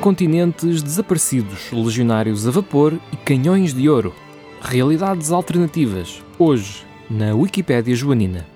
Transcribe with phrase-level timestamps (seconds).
[0.00, 4.14] continentes desaparecidos, legionários a vapor e canhões de ouro.
[4.62, 8.46] Realidades alternativas, hoje, na Wikipédia Joanina.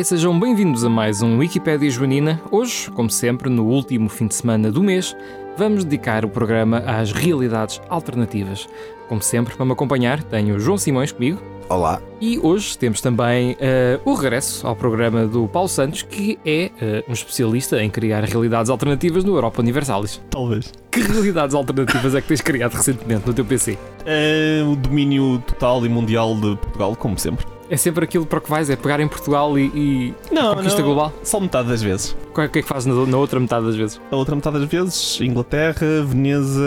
[0.00, 2.40] E sejam bem-vindos a mais um Wikipédia Joanina.
[2.50, 5.14] Hoje, como sempre, no último fim de semana do mês,
[5.58, 8.66] vamos dedicar o programa às realidades alternativas.
[9.10, 11.38] Como sempre, para me acompanhar, tenho o João Simões comigo.
[11.68, 12.00] Olá.
[12.18, 17.10] E hoje temos também uh, o regresso ao programa do Paulo Santos, que é uh,
[17.10, 20.18] um especialista em criar realidades alternativas no Europa Universalis.
[20.30, 20.72] Talvez.
[20.90, 23.76] Que realidades alternativas é que tens criado recentemente no teu PC?
[24.06, 27.59] É o domínio total e mundial de Portugal, como sempre.
[27.70, 30.80] É sempre aquilo para o que vais, é pegar em Portugal e, e Não, conquista
[30.80, 31.12] não, global?
[31.22, 32.16] Só metade das vezes.
[32.34, 34.00] Qual é o que é que fazes na, na outra metade das vezes?
[34.10, 36.60] A outra metade das vezes, Inglaterra, Veneza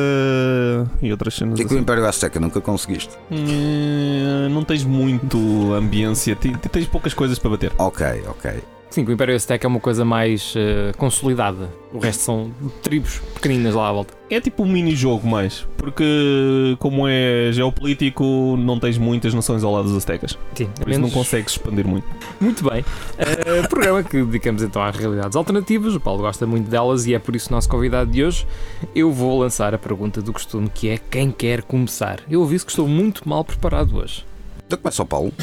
[1.02, 1.60] e outras cenas.
[1.60, 1.82] E com o assim.
[1.82, 3.12] Império Azteca nunca conseguiste?
[3.30, 7.72] Hum, Não tens muito ambiência, tens poucas coisas para bater.
[7.78, 8.64] Ok, ok.
[8.94, 11.68] Sim, o Império Azteca é uma coisa mais eh, consolidada.
[11.92, 12.52] O resto são
[12.84, 14.14] tribos pequeninas lá à volta.
[14.30, 19.86] É tipo um mini-jogo mais, porque como é geopolítico, não tens muitas nações ao lado
[19.86, 20.38] dos aztecas.
[20.54, 22.06] Sim, Por isso não consegues expandir muito.
[22.40, 22.86] Muito bem.
[23.18, 25.96] Eh, programa que dedicamos então às realidades alternativas.
[25.96, 28.46] O Paulo gosta muito delas e é por isso o nosso convidado de hoje.
[28.94, 32.20] Eu vou lançar a pergunta do costume que é quem quer começar.
[32.30, 34.24] Eu aviso que estou muito mal preparado hoje.
[34.68, 35.34] Então começa o Paulo.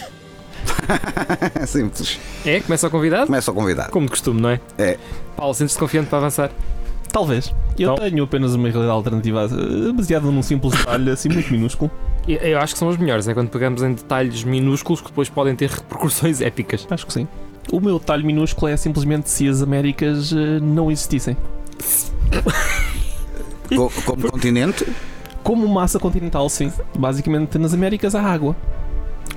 [1.66, 2.18] Simples.
[2.44, 2.60] É?
[2.60, 3.26] Começa o convidado?
[3.26, 3.90] Começa o convidado.
[3.90, 4.60] Como de costume, não é?
[4.78, 4.98] É.
[5.36, 6.50] Paulo, sentes-te confiante para avançar?
[7.12, 7.52] Talvez.
[7.78, 11.90] Eu Então- tenho apenas uma realidade alternativa eh, baseada num simples detalhe assim muito minúsculo.
[12.28, 13.26] Eu, acho que são os melhores.
[13.26, 16.86] É quando pegamos em detalhes minúsculos que depois podem ter repercussões épicas.
[16.90, 17.26] Acho que sim.
[17.72, 21.36] O meu detalhe minúsculo é simplesmente se as Américas eh, não existissem.
[23.74, 24.86] Co- como continente,
[25.42, 26.72] Como massa continental, sim.
[26.98, 28.54] Basicamente, nas Américas há água.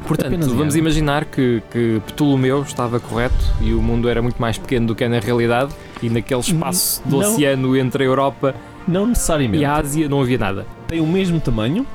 [0.07, 4.57] Portanto, Apenas vamos imaginar que, que Ptolomeu estava correto e o mundo era muito mais
[4.57, 5.71] pequeno do que é na realidade
[6.01, 7.33] e naquele espaço do Não.
[7.33, 8.53] oceano entre a Europa
[8.87, 9.61] Não necessariamente.
[9.61, 10.65] e a Ásia não havia nada.
[10.87, 11.85] Tem o mesmo tamanho,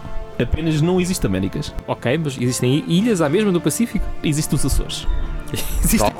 [0.41, 1.75] apenas não existe Américas.
[1.87, 4.05] Ok, mas existem ilhas à mesma do Pacífico?
[4.23, 5.07] Existe os Açores.
[5.83, 6.11] Existem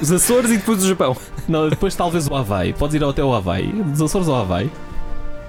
[0.00, 1.16] os Açores e depois o Japão.
[1.48, 2.72] Não, depois talvez o Havaí.
[2.72, 3.66] Podes ir até o Havaí.
[3.66, 4.70] Dos Açores ao Havaí.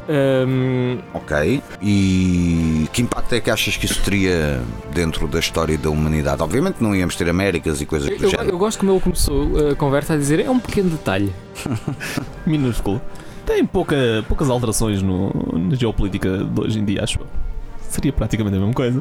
[0.09, 1.61] Hum, ok.
[1.83, 4.59] E que impacto é que achas que isso teria
[4.91, 6.41] dentro da história da humanidade?
[6.41, 8.49] Obviamente não íamos ter Américas e coisas do eu, género.
[8.49, 11.31] eu gosto como ele começou a conversa a dizer é um pequeno detalhe.
[12.45, 12.99] Minúsculo.
[13.45, 13.95] Tem pouca,
[14.27, 17.19] poucas alterações no, na geopolítica de hoje em dia, acho.
[17.87, 18.99] Seria praticamente a mesma coisa.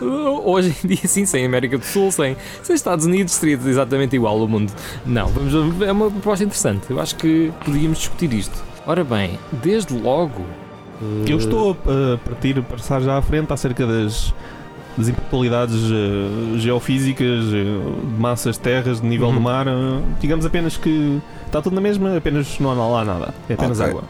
[0.44, 4.42] Hoje em dia, sim, sem América do Sul, sem, sem Estados Unidos, seria exatamente igual
[4.42, 4.72] o mundo.
[5.04, 6.90] Não, vamos, é uma proposta interessante.
[6.90, 8.64] Eu acho que podíamos discutir isto.
[8.88, 10.42] Ora bem, desde logo.
[11.02, 14.32] eh, Eu estou a partir, a passar já à frente acerca das,
[14.96, 19.34] das impactualidades eh, geofísicas, eh, de massas de terras, de nível Uhum.
[19.34, 19.66] do mar.
[19.68, 19.72] eh,
[20.20, 23.34] digamos apenas que está tudo na mesma, apenas não há lá nada.
[23.48, 23.90] É apenas Ok.
[23.90, 24.04] água.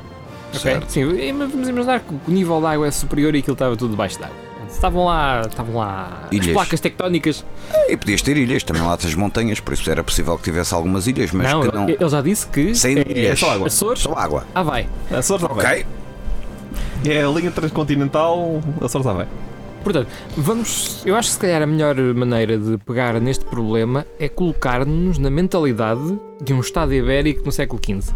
[0.51, 0.89] Ok, Certo.
[0.91, 3.91] sim, mas vamos imaginar que o nível da água é superior e aquilo estava tudo
[3.91, 4.48] debaixo d'água.
[4.79, 6.47] Estavam lá, estavam lá Ilhas.
[6.47, 7.45] as placas tectónicas.
[7.89, 11.09] E podias ter ilhas, também lá tens montanhas, por isso era possível que tivesse algumas
[11.09, 11.83] ilhas, mas não, que não.
[11.89, 13.33] ele ele já disse que Sem é, ilhas.
[13.33, 13.67] é só água.
[13.67, 14.47] Açores, Só água.
[14.55, 14.89] ah vai.
[15.11, 15.67] Açores Havaí.
[17.03, 17.13] Ok.
[17.13, 19.27] É a linha transcontinental Açores Havaí.
[19.83, 21.03] Portanto, vamos.
[21.05, 25.29] Eu acho que se calhar a melhor maneira de pegar neste problema é colocar-nos na
[25.31, 28.13] mentalidade de um Estado ibérico no século XV.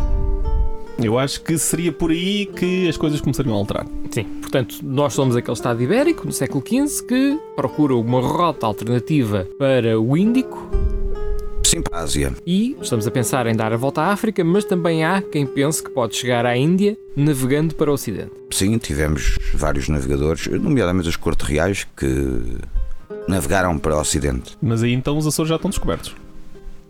[1.03, 3.87] Eu acho que seria por aí que as coisas começariam a alterar.
[4.11, 9.47] Sim, portanto, nós somos aquele Estado ibérico no século XV que procura uma rota alternativa
[9.59, 10.69] para o Índico
[11.65, 12.35] Sim, para a Ásia.
[12.47, 15.83] e estamos a pensar em dar a volta à África, mas também há quem pense
[15.83, 18.31] que pode chegar à Índia navegando para o Ocidente.
[18.51, 22.07] Sim, tivemos vários navegadores, nomeadamente os corte reais, que
[23.27, 24.57] navegaram para o Ocidente.
[24.61, 26.15] Mas aí então os Açores já estão descobertos.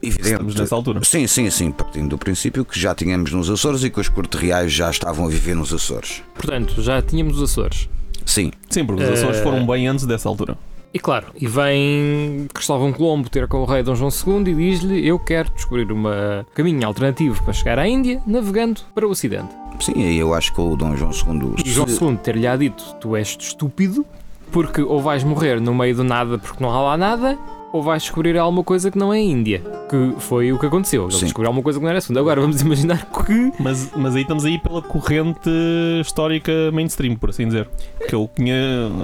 [0.02, 0.32] Evidente.
[0.32, 1.00] Estamos nessa altura.
[1.04, 4.36] Sim, sim, sim, partindo do princípio que já tínhamos nos Açores e que os corte
[4.36, 6.22] reais já estavam a viver nos Açores.
[6.34, 7.88] Portanto, já tínhamos os Açores.
[8.26, 10.56] Sim, Sim, porque os Açores Eh, foram bem antes dessa altura.
[10.94, 15.06] E claro, e vem Cristóvão Colombo ter com o rei Dom João II e diz-lhe:
[15.06, 16.02] Eu quero descobrir um
[16.54, 19.48] caminho alternativo para chegar à Índia, navegando para o Ocidente.
[19.80, 21.54] Sim, aí eu acho que o Dom João II.
[21.64, 24.04] E João II ter-lhe dito: Tu és estúpido,
[24.50, 27.38] porque ou vais morrer no meio do nada porque não há lá nada,
[27.72, 29.62] ou vais descobrir alguma coisa que não é Índia.
[29.88, 31.10] Que foi o que aconteceu.
[31.10, 31.24] Sim.
[31.24, 32.20] descobriu alguma coisa que não era segunda.
[32.20, 33.52] Agora vamos imaginar que.
[33.58, 35.50] Mas, mas aí estamos aí pela corrente
[36.00, 37.68] histórica mainstream, por assim dizer.
[38.08, 38.56] Que eu tinha.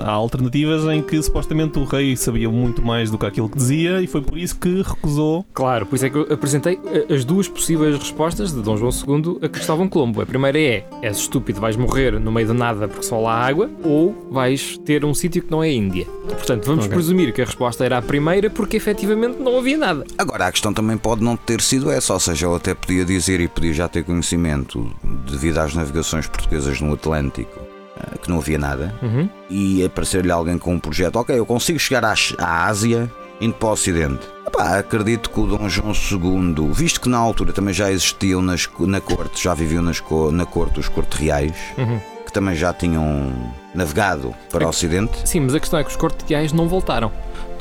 [0.05, 4.01] Há alternativas em que supostamente o rei sabia muito mais do que aquilo que dizia
[4.03, 5.45] e foi por isso que recusou.
[5.53, 8.91] Claro, por isso é que eu apresentei eh, as duas possíveis respostas de Dom João
[8.93, 10.21] II a Cristóvão Colombo.
[10.21, 13.47] A primeira é: és estúpido, vais morrer no meio do nada porque só lá há
[13.47, 16.07] água, ou vais ter um sítio que não é Índia.
[16.29, 16.95] Portanto, vamos Ok.
[16.95, 20.05] presumir que a resposta era a primeira porque efetivamente não havia nada.
[20.19, 23.39] Agora, a questão também pode não ter sido essa, ou seja, ele até podia dizer
[23.41, 24.91] e podia já ter conhecimento,
[25.31, 27.57] devido às navegações portuguesas no Atlântico,
[27.97, 29.29] eh, que não havia nada, Uhum.
[29.49, 33.09] e aparecer-lhe alguém com um projeto, ok, eu consigo chegar à, à Ásia
[33.41, 34.27] indo para o Ocidente.
[34.45, 38.69] Epá, acredito que o Dom João II, visto que na altura também já existiam nas,
[38.81, 40.03] na corte, já viviam nas,
[40.33, 42.01] na corte os corte reais, Uhum.
[42.27, 43.33] que também já tinham
[43.73, 47.13] navegado para o Ocidente, Sim, mas a questão é que os corteais não voltaram.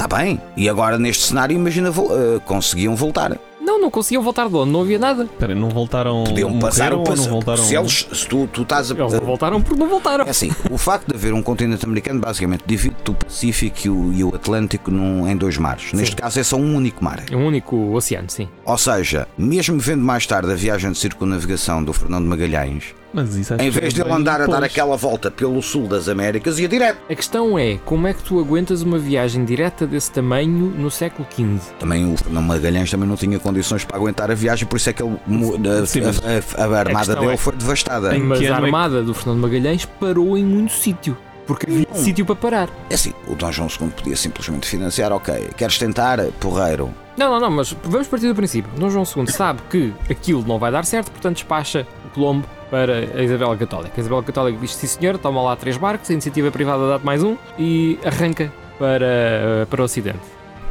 [0.04, 0.40] Está bem.
[0.56, 3.38] E agora neste cenário, imagina, eh, conseguiam voltar.
[3.60, 4.72] Não, não conseguiam voltar de onde?
[4.72, 5.24] Não havia nada.
[5.26, 6.24] Espera, não voltaram.
[6.24, 7.30] Podiam passar o ou não passo.
[7.30, 7.64] voltaram?
[7.64, 8.96] Se eles, se tu, tu estás a.
[8.96, 10.26] Eles não voltaram porque não voltaram.
[10.26, 14.14] É assim, o facto de haver um continente americano basicamente divide o Pacífico e o,
[14.14, 15.92] e o Atlântico num- em dois mares.
[15.92, 17.24] Neste caso é só um único mar.
[17.30, 18.48] É um único oceano, sim.
[18.64, 23.54] Ou seja, mesmo vendo mais tarde a viagem de circunnavigação do Fernando Magalhães, Mas isso
[23.54, 24.64] acho em vez de ele andar a dar depois.
[24.72, 26.98] aquela volta pelo sul das Américas, ia direto.
[27.10, 31.28] A questão é, como é que tu aguentas uma viagem direta desse tamanho no século
[31.34, 31.60] XV?
[31.80, 34.94] Também o Fernando Magalhães também não tinha condições para aguentar a viagem, por isso é
[34.94, 38.18] que ele, a, Sim, a- a- a armada questão dele é- foi devastada.
[38.20, 41.18] Mas a é armada do Fernando Magalhães parou em muito sítio.
[41.48, 42.04] Porque havia Não.
[42.04, 42.70] sítio para parar.
[42.90, 46.94] É assim, o Dom João II podia simplesmente financiar, ok, queres tentar, porreiro.
[47.18, 48.70] Não, não, não, mas vamos partir do princípio.
[48.78, 52.94] Dom João II sabe que aquilo não vai dar certo, portanto despacha o Colombo para
[53.16, 53.94] a Isabela Católica.
[53.96, 57.24] A Isabela Católica diz: sim senhor, toma lá três barcos, a iniciativa privada dá-te mais
[57.24, 60.20] um e arranca para, para o Ocidente.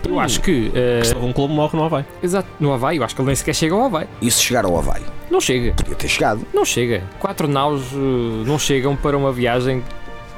[0.06, 0.20] Eu Hum.
[0.20, 0.70] acho que.
[0.74, 2.04] eh, Cristóvão Colombo morre no Havaí.
[2.22, 4.06] exato, no Havaí, eu acho que ele nem sequer chega ao Havaí.
[4.22, 5.02] E se chegar ao Havaí?
[5.30, 6.46] Não chega, Podia ter chegado.
[6.54, 7.02] não chega.
[7.18, 9.82] Quatro naus eh, não chegam para uma viagem.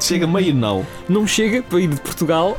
[0.01, 0.87] Chega meio não.
[1.09, 2.57] Não chega para ir de Portugal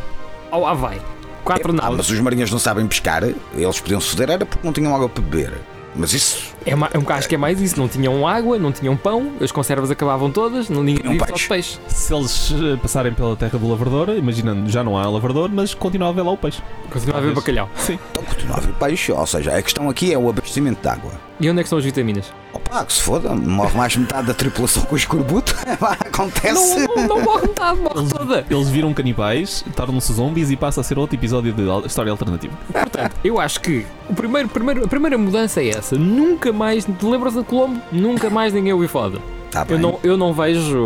[0.51, 0.99] ao Havaí.
[1.43, 1.97] Quatro Ah, naus.
[1.97, 5.23] mas os marinheiros não sabem pescar, eles podiam se era porque não tinham água para
[5.23, 5.53] beber.
[5.99, 7.77] Mas isso, É, ma- é um acho que é mais isso.
[7.77, 11.41] Não tinham água, não tinham pão, as conservas acabavam todas, não Tinham vive só peixe.
[11.43, 11.79] de peixe.
[11.89, 16.07] Se eles eh, passarem pela terra do lavrador, imaginando, já não há lavrador, mas continua
[16.07, 16.61] a haver lá o peixe.
[16.89, 17.69] Continua a haver bacalhau.
[17.75, 17.99] Sim.
[18.11, 19.11] então continua a haver peixe.
[19.11, 21.11] Ou seja, a questão aqui é o abastecimento de água.
[21.39, 22.33] E onde é que estão as vitaminas?
[22.51, 25.55] Opa, que se foda, morre mais metade da tripulação com escorbuto.
[25.79, 26.53] Vá, Acontece.
[26.53, 28.45] Não, não, não morre metade, morre toda.
[28.49, 32.53] Eles viram canibais, tornam-se zombies e passa a ser outro episódio de história alternativa.
[32.71, 35.95] Portanto, eu acho que o primeiro, primeiro, a primeira mudança é essa.
[35.95, 37.81] Nunca mais, te lembras de Colombo?
[37.91, 39.38] Nunca mais ninguém ouviu dele.
[39.51, 39.75] Tá bem.
[39.77, 40.77] Eu não, eu não vejo,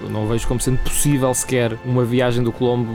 [0.00, 2.90] eu não vejo como sendo possível sequer uma viagem do Colombo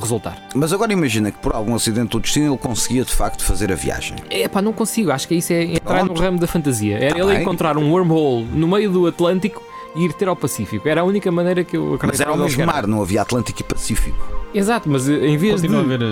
[0.00, 0.36] resultar.
[0.54, 3.76] Mas agora imagina que por algum acidente do destino ele conseguia de facto fazer a
[3.76, 4.16] viagem.
[4.30, 5.10] É pá, não consigo.
[5.12, 6.14] Acho que isso é entrar Pronto.
[6.14, 6.96] no ramo da fantasia.
[6.98, 7.42] Era Tá ele bem.
[7.42, 9.62] encontrar um wormhole no meio do Atlântico
[9.94, 10.88] e ir ter ao Pacífico.
[10.88, 12.08] Era a única maneira que eu acreditava.
[12.12, 14.18] Mas era o mesmo mar, não havia Atlântico e Pacífico.
[14.52, 16.02] Exato, mas eh, em vez Continua a de haver.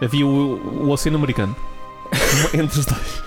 [0.00, 1.54] eh, havia o, o Oceano Americano.
[2.52, 3.22] Entre os dois.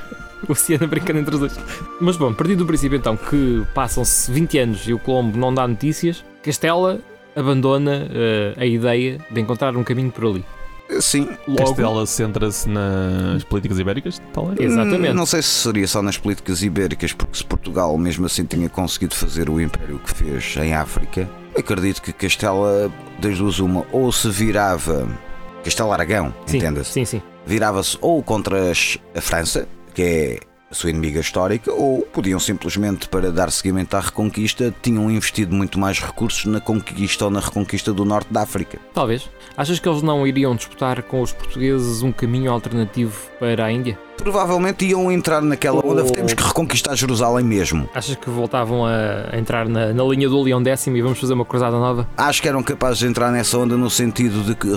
[0.48, 1.60] O oceano brincando entre os dois.
[2.00, 5.68] Mas bom, partindo do princípio então que passam-se 20 anos e o Colombo não dá
[5.68, 7.00] notícias, Castela
[7.36, 10.46] abandona eh, a ideia de encontrar um caminho por ali.
[11.00, 11.30] Sim.
[11.48, 14.60] Logo, Castela centra-se nas políticas ibéricas, talvez.
[14.60, 15.12] Exatamente.
[15.12, 18.68] Hum, Não sei se seria só nas políticas ibéricas, porque se Portugal mesmo assim tinha
[18.70, 24.12] conseguido fazer o império que fez em África, acredito que Castela, das duas uma, ou
[24.12, 25.08] se virava.
[25.64, 26.92] Castela Aragão, entenda-se.
[26.94, 27.22] sim, sim.
[27.46, 29.68] virava-se ou contra as- a França,
[30.00, 30.40] que é
[30.72, 36.00] sua inimiga histórica, ou podiam simplesmente, para dar seguimento à reconquista, tinham investido muito mais
[36.00, 38.80] recursos na conquista ou na reconquista do norte da África.
[38.94, 39.30] Talvez.
[39.58, 44.00] Achas que eles não iriam disputar com os portugueses um caminho alternativo para a Índia?
[44.22, 47.90] Provavelmente iam entrar naquela onda, Ou- temos que reconquistar Jerusalém mesmo.
[47.94, 51.46] Achas que voltavam a entrar na, na linha do Leão Décimo e vamos fazer uma
[51.46, 52.08] cruzada nova?
[52.18, 54.68] Acho que eram capazes de entrar nessa onda no sentido de que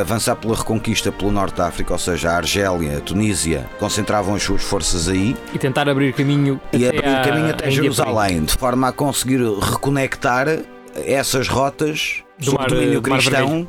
[0.00, 4.42] avançar pela reconquista pelo norte da África, ou seja, a Argélia, a Tunísia, concentravam as
[4.42, 8.88] suas forças aí E tentar abrir caminho e até abrir caminho até Jerusalém, de forma
[8.88, 10.46] a conseguir reconectar
[10.94, 13.68] essas rotas Do sob domínio do mar cristão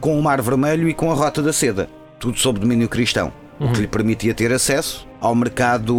[0.00, 1.88] com o Mar Vermelho e com a Rota da Seda.
[2.18, 3.32] Tudo sob domínio cristão.
[3.60, 3.72] O Uhum.
[3.72, 5.94] que lhe permitia ter acesso ao mercado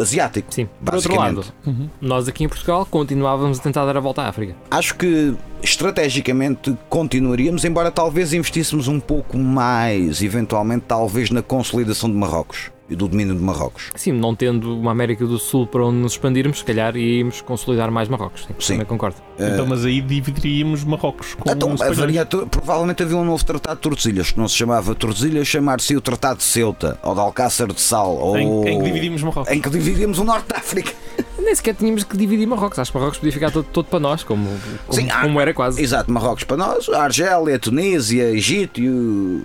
[0.00, 0.54] asiático.
[0.54, 0.68] Sim.
[0.84, 1.90] Por outro lado, basicamente.
[2.00, 4.54] nós aqui em Portugal continuávamos a tentar dar a volta à África.
[4.70, 12.16] Acho que estrategicamente continuaríamos, embora talvez investíssemos um pouco mais, eventualmente, talvez na consolidação de
[12.16, 13.90] Marrocos e do domínio de Marrocos.
[13.94, 17.90] Sim, não tendo uma América do Sul para onde nos expandirmos, se calhar íamos consolidar
[17.90, 18.42] mais Marrocos.
[18.42, 18.72] Sim, Sim.
[18.74, 19.16] também concordo.
[19.38, 24.30] Então, mas aí dividiríamos Marrocos com Então, haveria, provavelmente havia um novo Tratado de Tordesilhas,
[24.30, 28.14] que não se chamava Tordesilhas, chamar-se o Tratado de Ceuta, ou de Alcácer de Sal,
[28.16, 28.36] ou...
[28.36, 29.52] Em, em que dividimos Marrocos.
[29.52, 30.92] em que dividimos o Norte da África.
[31.42, 32.78] Nem sequer tínhamos que dividir Marrocos.
[32.78, 34.46] Acho que Marrocos podia ficar todo, todo para nós, como,
[34.86, 35.82] como, Sim, há- como era quase.
[35.82, 38.80] Exato, Marrocos para nós, Argélia, Tunísia, Egito,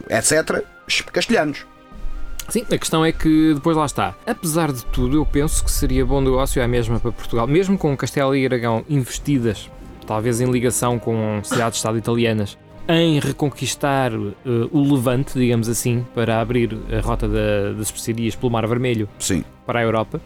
[0.09, 0.63] etc.
[1.11, 1.65] Castelhanos.
[2.49, 4.15] Sim, a questão é que depois lá está.
[4.25, 7.95] Apesar de tudo, eu penso que seria bom negócio à mesma para Portugal, mesmo com
[7.97, 9.69] Castelo e Aragão investidas,
[10.05, 14.19] talvez em ligação com cidades-estado italianas, em reconquistar eh,
[14.71, 19.43] o Levante, digamos assim, para abrir a rota da- das especiarias pelo Mar Vermelho Sim.
[19.65, 20.21] para a Europa,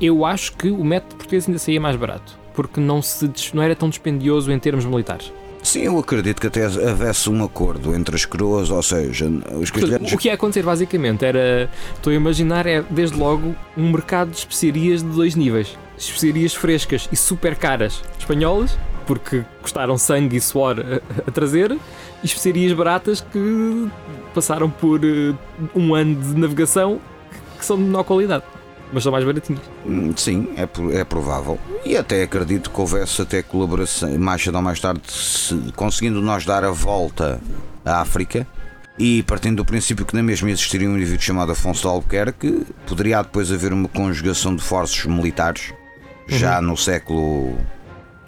[0.00, 3.76] eu acho que o método português ainda saía mais barato, porque não, se, não era
[3.76, 5.30] tão dispendioso em termos militares.
[5.62, 9.26] Sim, eu acredito que até houvesse um acordo entre as coroas, ou seja,
[9.58, 10.12] os castelhanos.
[10.12, 14.38] O que ia acontecer basicamente era, estou a imaginar, é desde logo um mercado de
[14.38, 18.76] especiarias de dois níveis: especiarias frescas e super caras espanholas,
[19.06, 21.78] porque custaram sangue e suor a, a trazer, e
[22.26, 23.88] especiarias baratas que
[24.34, 25.34] passaram por eh,
[25.74, 27.00] um ano de navegação
[27.58, 28.44] que são de menor qualidade,
[28.92, 29.62] mas são mais baratinhas.
[29.86, 30.68] Hum, Sim, é,
[30.98, 31.58] é provável.
[31.84, 36.44] E até acredito que houvesse até colaboração, mais cedo ou mais tarde, se- conseguindo nós
[36.44, 37.40] dar a volta
[37.84, 38.46] à África.
[38.98, 43.22] E partindo do princípio que na mesma existiria um indivíduo chamado Afonso de Albuquerque, poderia
[43.22, 45.72] depois haver uma conjugação de forças militares,
[46.28, 47.56] já no século.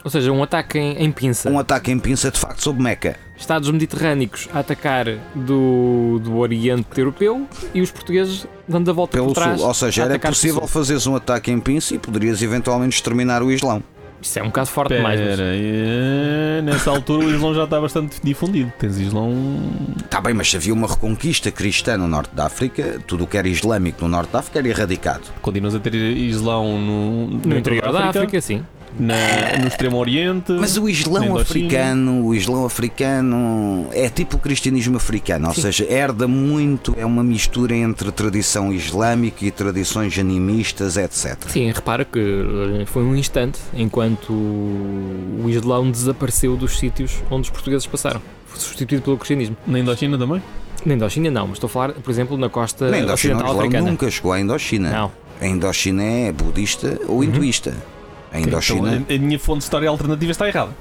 [0.04, 1.48] Ou seja, um ataque em, em pinça.
[1.50, 3.16] Um ataque em pinça de facto sobre Meca.
[3.36, 9.28] Estados mediterrânicos a atacar do, do Oriente Europeu e os portugueses dando a volta Pelo
[9.28, 9.58] por trás.
[9.58, 9.66] sul.
[9.68, 13.82] Ou seja, era possível fazeres um ataque em pinça e poderias eventualmente exterminar o Islão.
[14.20, 15.20] Isso é um bocado forte demais.
[15.20, 18.72] mas- eh, nessa altura o Islão já está bastante difundido.
[18.78, 19.32] Tens Islão.
[20.02, 23.36] Está bem, mas se havia uma reconquista cristã no norte da África, tudo o que
[23.36, 25.22] era islâmico no norte da África era erradicado.
[25.42, 28.64] Continuas a ter Islão no, No dentro interior da África, sim.
[28.98, 30.52] Na- no extremo Oriente.
[30.52, 35.62] Mas o Islão africano, o Islão africano é tipo o cristianismo africano, ou Sim.
[35.62, 41.36] seja, herda muito, é uma mistura entre tradição islâmica e tradições animistas, etc.
[41.48, 42.20] Sim, repara que
[42.86, 48.20] foi um instante enquanto o Islão desapareceu dos sítios onde os portugueses passaram.
[48.46, 49.56] Foi substituído pelo cristianismo.
[49.66, 50.42] Na Indochina também?
[50.86, 53.46] Na Indochina não, mas estou a falar, por exemplo, na costa Na Indochina, o ocidental
[53.50, 53.90] Islão africana.
[53.90, 54.90] nunca chegou à Indochina.
[54.90, 55.12] Não.
[55.40, 57.24] A Indochina é budista ou Uhum.
[57.24, 57.74] hinduísta.
[58.34, 58.96] A Indochina.
[58.96, 60.72] Então, a, a minha fonte de história alternativa está errada.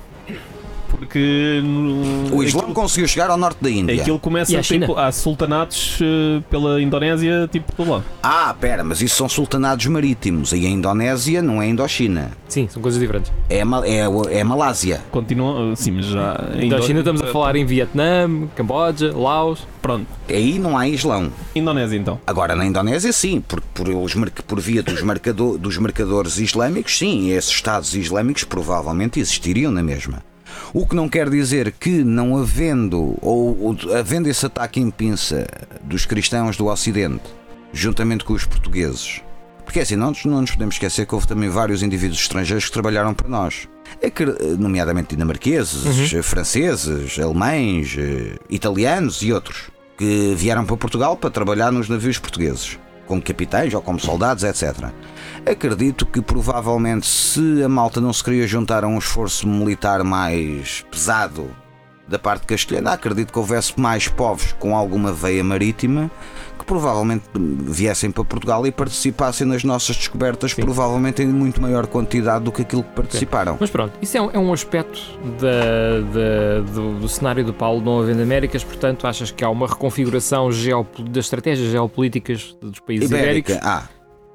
[0.97, 1.61] Porque.
[1.63, 4.01] no- O Islão aquilo- conseguiu chegar ao norte da Índia.
[4.01, 8.03] Aquilo começa E a tipo, há sultanatos eh, pela Indonésia, tipo todo lado.
[8.21, 10.51] Ah, pera, mas isso são sultanados marítimos.
[10.51, 12.31] E a Indonésia não é Indochina.
[12.47, 13.31] Sim, são coisas diferentes.
[13.49, 15.01] É, é, é Malásia.
[15.11, 16.31] Continua, sim, mas já.
[16.33, 19.67] a Indochina Indo- estamos a falar em Vietnã, Camboja, Laos.
[19.81, 21.29] Pronto, Aí não há Islão.
[21.53, 22.17] Indonésia então.
[22.25, 23.85] Agora na Indonésia sim, por, por,
[24.47, 30.23] por via dos, marcador, dos marcadores islâmicos, sim, esses Estados islâmicos provavelmente existiriam na mesma.
[30.73, 35.45] O que não quer dizer que não havendo, ou, ou havendo esse ataque em pinça
[35.83, 37.23] dos cristãos do Ocidente,
[37.71, 39.21] juntamente com os portugueses,
[39.63, 43.13] porque assim, não, não nos podemos esquecer que houve também vários indivíduos estrangeiros que trabalharam
[43.13, 43.67] para nós,
[44.01, 44.25] É que,
[44.57, 51.87] nomeadamente dinamarqueses, franceses, alemães, eh, italianos e outros, que vieram para Portugal para trabalhar nos
[51.87, 54.89] navios portugueses, como capitães ou como soldados, etc.
[55.49, 60.85] Acredito que provavelmente se a malta não se queria juntar a um esforço militar mais
[60.89, 61.62] pesado
[62.07, 66.11] da parte castelhana, acredito que houvesse mais povos com alguma veia marítima
[66.59, 72.43] que provavelmente viessem para Portugal e participassem nas nossas descobertas, provavelmente em muito maior quantidade
[72.45, 73.57] do que aquilo que participaram.
[73.59, 74.99] Mas pronto, isso é um, é um aspecto
[75.39, 79.67] da- da- do, do cenário do Paulo não havendo Américas, portanto achas que há uma
[79.67, 83.67] reconfiguração geopol- das estratégias geopolíticas dos países Ibérica, ibéricos?
[83.67, 83.83] ah,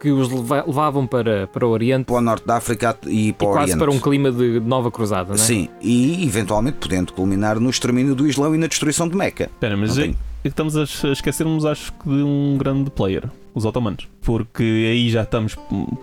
[0.01, 3.33] que os leva- levavam para, para o Oriente para o norte da África e e
[3.33, 3.79] para o quase Oriente.
[3.79, 5.39] para um clima de nova cruzada, não é?
[5.39, 9.45] Sim, e eventualmente podendo culminar no extermínio do Islão e na destruição de Meca.
[9.45, 10.15] Espera, mas Não é-
[10.45, 13.25] estamos a es- a esquecermos, acho que, de um grande player,
[13.55, 14.07] os otomanos.
[14.23, 15.57] Porque aí já estamos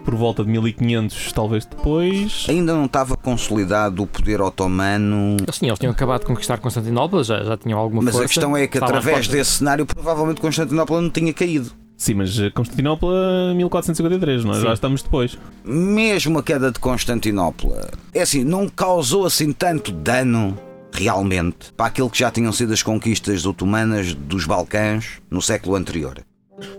[0.03, 2.45] por volta de 1500, talvez depois.
[2.49, 5.37] Ainda não estava consolidado o poder otomano.
[5.41, 8.25] Eles, tinham, eles tinham acabado de conquistar Constantinopla, já, já tinham alguma Mas força.
[8.25, 11.71] a questão é que através desse cenário provavelmente Constantinopla não tinha caído.
[11.97, 14.61] Sim, mas eh, Constantinopla 1453, não é?
[14.61, 15.37] Já estamos depois.
[15.63, 20.57] Mesmo a queda de Constantinopla, é assim, não causou assim tanto dano
[20.91, 26.19] realmente para aquilo que já tinham sido as conquistas otomanas dos Balcãs no século anterior.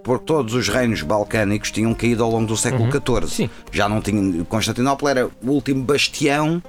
[0.03, 3.29] Porque todos os reinos balcânicos tinham caído ao longo do século XIV.
[3.29, 3.51] Sim.
[3.71, 4.45] Já não tinha.
[4.45, 6.63] Constantinopla era o último bastião,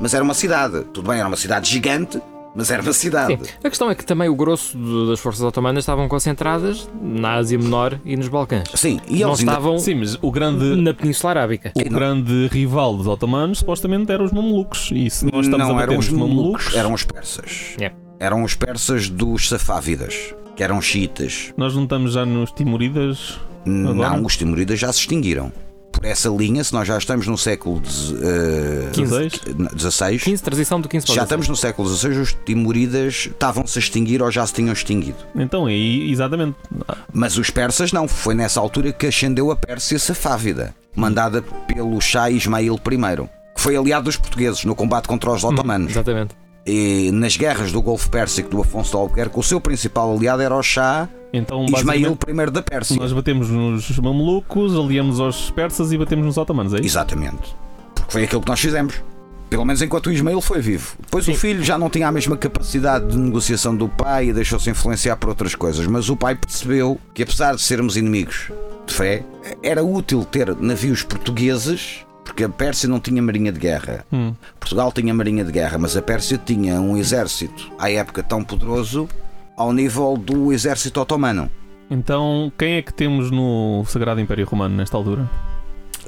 [0.00, 0.82] mas era uma cidade.
[0.92, 2.18] Tudo bem, era uma cidade gigante,
[2.54, 3.36] mas era uma cidade.
[3.36, 3.50] Sim.
[3.62, 7.58] A questão é que também o grosso de- das forças otomanas estavam concentradas na Ásia
[7.58, 8.68] Menor e nos Balcãs.
[8.74, 11.72] Sim, e Não eles estavam Sim, mas o grande, na Península Arábica.
[11.74, 14.90] o grande rival dos otomanos supostamente eram os mamelucos.
[14.92, 17.76] E se nós estamos não a eram os mamelucos, eram os persas.
[17.80, 17.90] É.
[18.20, 21.52] Eram os persas dos safávidas, que eram xiitas.
[21.56, 23.38] nós não estamos já nos Timuridas.
[23.66, 24.10] Agora?
[24.18, 25.50] Não, os timuridas já se extinguiram.
[25.94, 27.80] Por essa linha, se nós já estamos no século
[28.22, 29.30] eh, 15.
[29.78, 31.24] XVI, 15, transição do 15 para já 16.
[31.24, 35.18] estamos no século XVI, os timuridas estavam-se a extinguir ou já se tinham extinguido.
[35.36, 36.56] Então, aí, exatamente.
[37.12, 42.30] Mas os persas não, foi nessa altura que ascendeu a Pérsia Safávida, mandada pelo Shah
[42.30, 45.92] Ismail I, que foi aliado dos portugueses no combate contra os otomanos.
[45.92, 46.34] Exatamente.
[46.66, 50.54] E nas guerras do Golfo Pérsico do Afonso de Albuquerque, o seu principal aliado era
[50.54, 52.96] o Shah Então, Ismail I da Pérsia.
[52.96, 56.86] nós batemos nos mamelucos, aliamos aos persas e batemos nos otomanos, é isso?
[56.86, 57.54] Exatamente.
[57.94, 59.02] Porque foi aquilo que nós fizemos.
[59.50, 60.96] Pelo menos enquanto o Ismael foi vivo.
[60.98, 64.68] Depois o filho já não tinha a mesma capacidade de negociação do pai e deixou-se
[64.70, 65.86] influenciar por outras coisas.
[65.86, 68.50] Mas o pai percebeu que, apesar de sermos inimigos
[68.86, 69.22] de fé,
[69.62, 74.04] era útil ter navios portugueses, porque a Pérsia não tinha marinha de guerra.
[74.12, 74.34] Hum.
[74.58, 79.08] Portugal tinha marinha de guerra, mas a Pérsia tinha um exército à época tão poderoso
[79.56, 81.50] ao nível do exército otomano.
[81.90, 85.30] Então, quem é que temos no Sagrado Império Romano nesta altura?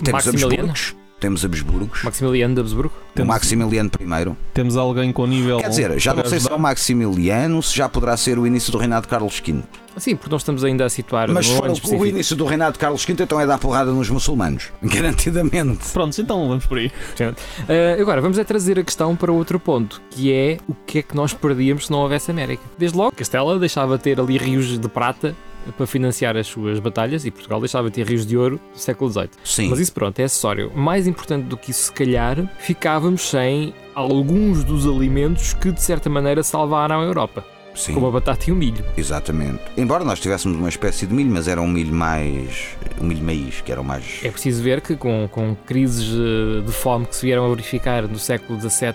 [0.02, 0.72] Temos Maximiliano?
[1.18, 2.02] Temos Habsburgos.
[2.02, 2.92] Maximiliano de Habsburgo.
[3.10, 4.36] O Temos- Maximiliano I.
[4.52, 5.56] Temos alguém com nível.
[5.58, 6.56] Quer dizer, já não sei se é ajudar?
[6.56, 9.62] o Maximiliano, se já poderá ser o início do reinado de Carlos V.
[9.96, 12.04] Sim, porque nós estamos ainda a situar Mas se for o, específico.
[12.04, 14.70] início do reinado de Carlos V, então é dar porrada nos muçulmanos.
[14.82, 15.90] Garantidamente.
[15.90, 16.88] Pronto, então vamos por aí.
[17.18, 21.02] Uh, agora, vamos é trazer a questão para outro ponto, que é o que é
[21.02, 22.62] que nós perdíamos se não houvesse América.
[22.76, 25.34] Desde logo, Castela deixava de ter ali rios de prata
[25.72, 29.10] para financiar as suas batalhas e Portugal deixava de ter rios de ouro do século
[29.10, 29.30] XVIII.
[29.44, 29.68] Sim.
[29.70, 30.70] Mas isso, pronto, é acessório.
[30.74, 36.08] Mais importante do que isso, se calhar, ficávamos sem alguns dos alimentos que, de certa
[36.10, 37.44] maneira, salvaram a Europa,
[37.74, 38.84] Sim, como a batata e o milho.
[38.96, 39.60] exatamente.
[39.76, 42.68] Embora nós tivéssemos uma espécie de milho, mas era um milho mais.
[43.00, 44.20] um milho maíz, que era o mais.
[44.22, 48.02] É preciso ver que com, com crises eh, de fome que se vieram a verificar
[48.08, 48.94] no século XVII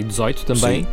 [0.00, 0.88] e XVIII também, Sim.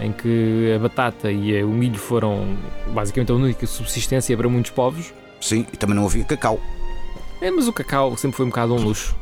[0.00, 2.56] Em que a batata e o milho foram
[2.92, 6.60] basicamente a única subsistência para muitos povos, Sim, e também não havia cacau.
[7.40, 9.14] é, mas o cacau sempre foi um bocado um luxo.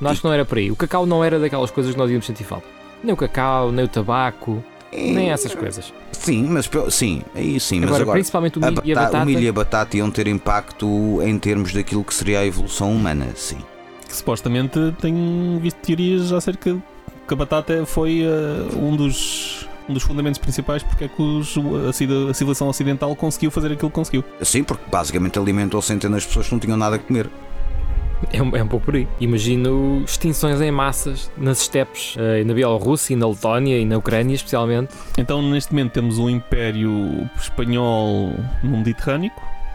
[0.00, 0.70] Não, acho que não era por aí.
[0.70, 2.66] O cacau não era daquelas coisas que nós íamos sentir falta.
[3.02, 5.92] Nem o cacau, nem o tabaco, nem essas coisas.
[6.12, 8.16] Sim, mas sim, aí sim, mas Agora, agora.
[8.16, 9.22] principalmente o a milho e a bata- batata.
[9.22, 12.92] o milho e a batata iam ter impacto em termos daquilo que seria a evolução
[12.92, 13.58] humana, sim.
[14.06, 16.82] Que supostamente tenho visto teorias acerca de
[17.26, 19.68] que a batata foi eh, um dos.
[19.88, 21.92] Um dos fundamentos principais porque é que os- a a
[22.34, 24.24] civilização ocidental conseguiu fazer aquilo que conseguiu.
[24.42, 27.30] Sim, porque basicamente alimentou centenas de pessoas que não tinham nada a comer.
[28.32, 29.06] É um, é um pouco por aí.
[29.20, 34.34] Imagino extinções em massas nas estepes, eh, na Bielorrússia e na Letónia e na Ucrânia,
[34.34, 34.94] especialmente.
[35.18, 39.30] Então, neste momento, temos um império espanhol no Mediterrâneo,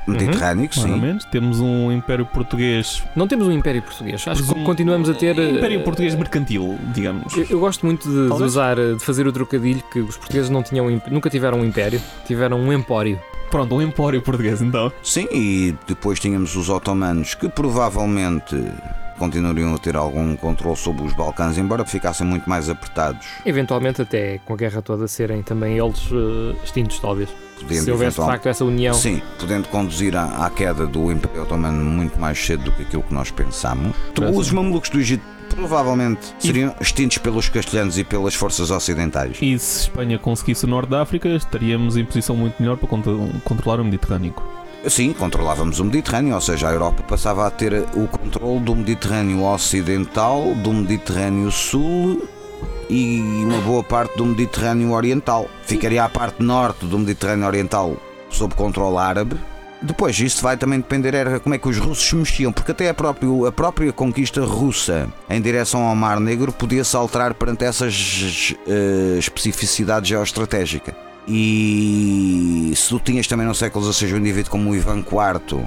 [0.07, 0.99] Mediterrâneo, ou sim.
[0.99, 1.25] menos.
[1.25, 3.03] Temos um império português.
[3.15, 4.23] Não temos um Império Português.
[4.27, 5.37] Acho que continuamos a ter.
[5.37, 7.35] eh, Império português mercantil, digamos.
[7.35, 10.49] Eu, eu gosto muito de, de usar, eh, de fazer o trocadilho que os portugueses
[10.49, 13.19] não tinham, nunca tiveram um império, tiveram um empório.
[13.49, 14.91] Pronto, um empório português, então.
[15.03, 18.55] Sim, e depois tínhamos os otomanos que provavelmente
[19.21, 23.27] continuariam a ter algum controle sobre os Balcãs, embora ficassem muito mais apertados.
[23.45, 27.29] Eventualmente, até com a guerra toda, serem também eles eh, extintos, talvez.
[27.59, 28.95] Podendo Se houvesse de facto essa união.
[28.95, 33.03] Sim, podendo conduzir à, à queda do Império Otomano muito mais cedo do que aquilo
[33.03, 33.95] que nós pensámos.
[34.15, 34.35] Parece.
[34.39, 39.37] Os mamelucos do Egito provavelmente seriam extintos pelos castelhanos e pelas forças ocidentais.
[39.39, 43.29] E se Espanha conseguisse o norte da África, estaríamos em posição muito melhor para contro-
[43.43, 44.33] controlar o Mediterrâneo.
[44.89, 49.43] Sim, controlávamos o Mediterrâneo, ou seja, a Europa passava a ter o controle do Mediterrâneo
[49.43, 52.27] Ocidental, do Mediterrâneo Sul
[52.89, 55.47] e uma boa parte do Mediterrâneo Oriental.
[55.63, 57.95] Ficaria a parte norte do Mediterrâneo Oriental
[58.29, 59.39] sob controle árabe.
[59.83, 62.89] Depois, isso vai também depender era como é que os russos se mexiam, porque até
[62.89, 68.55] a própria, a própria conquista russa em direção ao Mar Negro podia-se alterar perante essas
[68.67, 70.93] eh, especificidades geoestratégicas.
[71.27, 75.65] E se tu tinhas também no século XVI um indivíduo como o Ivan IV,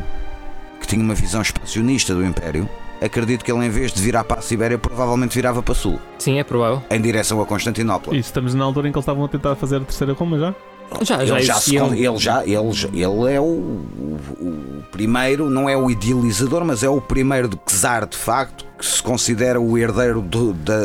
[0.81, 2.69] que tinha uma visão expansionista do Império,
[3.01, 6.39] acredito que ele, em vez de virar para a Sibéria, provavelmente virava para Sul, Sim,
[6.39, 6.83] é provável.
[6.91, 8.15] em direção a Constantinopla.
[8.15, 10.55] E estamos na altura em que eles estavam a tentar fazer a terceira Roma já?
[11.03, 12.57] Já, já ele, já se ele já ele,
[12.93, 17.59] ele é o, o- o primeiro, não é o idealizador, mas é o primeiro do
[17.67, 20.79] czar de facto que se considera o herdeiro do- da,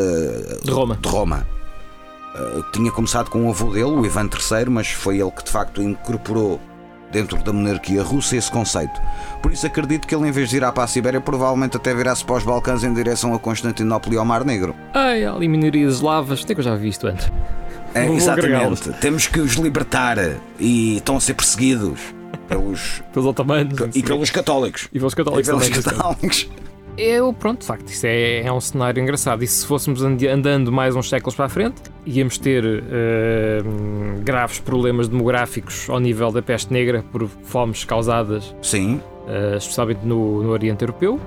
[0.63, 0.97] De Roma.
[0.99, 1.45] de Roma.
[2.35, 5.49] Uh, tinha começado com o avô dele, o Ivan III, mas foi ele que de
[5.51, 6.59] facto incorporou
[7.11, 9.01] dentro da monarquia russa esse conceito.
[9.41, 12.23] Por isso acredito que ele, em vez de ir para a Sibéria, provavelmente até virasse
[12.23, 14.75] para os Balcãs em direção a Constantinopla e ao Mar Negro.
[14.93, 17.31] Ai, ali minorias eslavas, tem que eu já vi isto antes.
[17.95, 18.91] É, exatamente.
[19.01, 20.17] Temos que os libertar
[20.59, 21.99] e estão a ser perseguidos
[22.47, 24.87] pelos, Pelos otomanos e pelos católicos.
[24.93, 25.47] e pelos E católicos.
[25.47, 26.47] pelos também, católicos.
[26.99, 29.41] Eu, pronto, de facto, isso é, é um cenário engraçado.
[29.41, 33.61] E se fôssemos andando mais uns séculos para a frente, íamos ter eh,
[34.21, 40.43] graves problemas demográficos ao nível da peste negra por fomes causadas, Sim, eh, especialmente no,
[40.43, 41.17] no Oriente Europeu,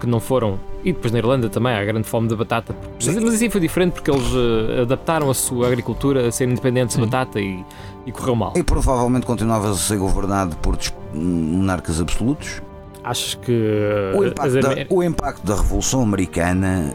[0.00, 0.58] que não foram.
[0.82, 2.74] E depois na Irlanda também há a grande fome da batata.
[3.04, 6.96] Mas, mas assim foi diferente porque eles eh, adaptaram a sua agricultura a ser independentes
[6.96, 7.62] de batata e,
[8.06, 8.54] e correu mal.
[8.56, 10.78] e provavelmente continuavas a ser governado por
[11.12, 12.62] monarcas absolutos.
[13.04, 13.52] Achas que.
[13.52, 16.92] eh, O as impacto, da, o impacto da Revolução Americana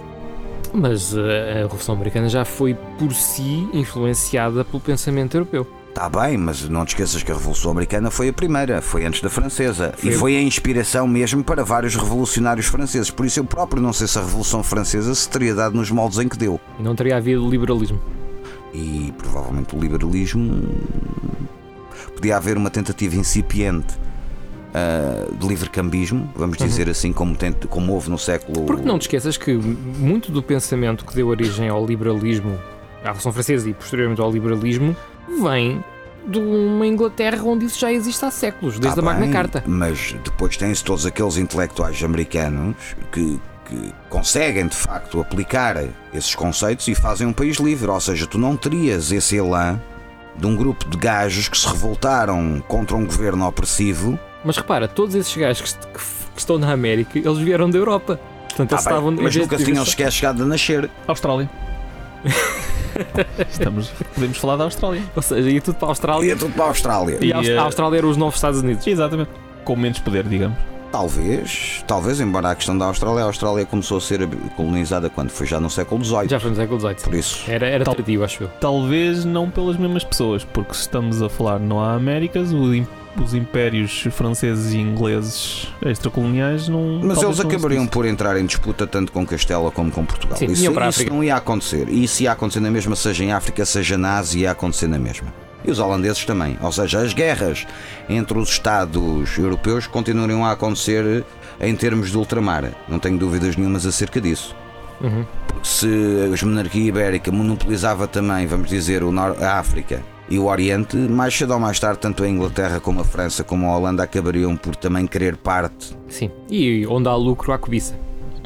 [0.74, 5.68] Mas eh, a Revolução Americana já foi por si influenciada pelo pensamento europeu.
[5.90, 9.22] Está bem, mas não te esqueças que a Revolução Americana foi a primeira, foi antes
[9.22, 9.94] da Francesa.
[9.96, 10.10] Foi.
[10.10, 13.12] E foi a inspiração mesmo para vários revolucionários franceses.
[13.12, 16.18] Por isso eu próprio não sei se a Revolução Francesa se teria dado nos moldes
[16.18, 16.60] em que deu.
[16.80, 18.02] E não teria havido liberalismo.
[18.74, 20.68] E provavelmente o liberalismo.
[22.16, 23.96] Podia haver uma tentativa incipiente
[24.74, 28.66] ah, de livre-cambismo, vamos dizer assim, como, tent- como houve no século.
[28.66, 32.60] Porque não te esqueças que muito do pensamento que deu origem ao liberalismo,
[33.02, 34.96] à Revolução Francesa e posteriormente ao liberalismo,
[35.42, 35.84] vem
[36.26, 39.64] de uma Inglaterra onde isso já existe há séculos, desde Tá a Magna bem, Carta.
[39.68, 42.78] Mas depois tens todos aqueles intelectuais americanos
[43.12, 45.84] que, que conseguem de facto aplicar
[46.14, 47.92] esses conceitos e fazem um país livre.
[47.92, 49.82] Ou seja, tu não terias esse elan
[50.38, 54.18] de um grupo de gajos que se revoltaram contra um governo opressivo.
[54.44, 58.20] Mas repara, todos esses gajos que, que que estão na América, eles vieram da Europa.
[58.48, 60.90] Portanto, Tá eles bem, estavam mas nunca tinham sequer chegado a nascer.
[61.08, 61.48] Austrália.
[63.50, 65.02] Estamos, podemos falar da Austrália.
[65.16, 66.26] Ou seja, ia tudo para a Austrália.
[66.28, 67.18] Ia tudo para a Austrália.
[67.22, 68.86] E E, a Austrália era os novos Estados Unidos.
[68.86, 69.30] Exatamente.
[69.64, 70.58] Com menos poder, digamos.
[70.92, 75.48] Talvez, talvez, embora a questão da Austrália, a Austrália começou a ser colonizada quando foi
[75.48, 76.30] já no século XVIII.
[76.30, 76.96] Já foi no século XVIII.
[77.04, 78.48] Por isso, Era, era Tal- traditivo, acho eu.
[78.60, 82.76] Talvez não pelas mesmas pessoas, porque se estamos a falar não há Américas, o
[83.22, 87.00] os impérios franceses e ingleses extracoloniais não.
[87.04, 90.38] Mas eles acabariam por entrar em disputa tanto com Castela como com Portugal.
[90.38, 91.16] Sim, isso iam para a isso África.
[91.16, 91.88] não ia acontecer.
[91.90, 94.98] E isso ia acontecer na mesma, seja em África, seja na Ásia, ia acontecer na
[94.98, 95.34] mesma.
[95.66, 96.58] E os holandeses também.
[96.62, 97.66] Ou seja, as guerras
[98.10, 101.24] entre os Estados europeus continuariam a acontecer
[101.60, 102.72] em termos de ultramar.
[102.88, 104.56] Não tenho dúvidas nenhumas acerca disso.
[105.00, 105.26] Uhum.
[105.48, 105.88] Porque se
[106.42, 109.02] a monarquia ibérica monopolizava também, vamos dizer,
[109.42, 113.04] a África e o Oriente, mais cedo ou mais tarde, tanto a Inglaterra como a
[113.04, 116.30] França como a Holanda acabariam por também querer parte Sim.
[116.50, 117.94] E onde há lucro, há cobiça.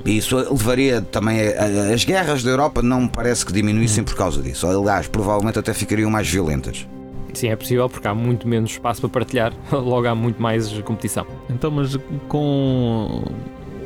[0.05, 4.03] E isso levaria também a, a- as guerras da Europa não me parece que diminuíssem
[4.03, 4.65] por causa disso.
[4.67, 6.87] Aliás, provavelmente até ficariam mais violentas.
[7.33, 11.25] Sim, é possível porque há muito menos espaço para partilhar, logo há muito mais competição.
[11.49, 11.95] Então, mas
[12.29, 13.23] com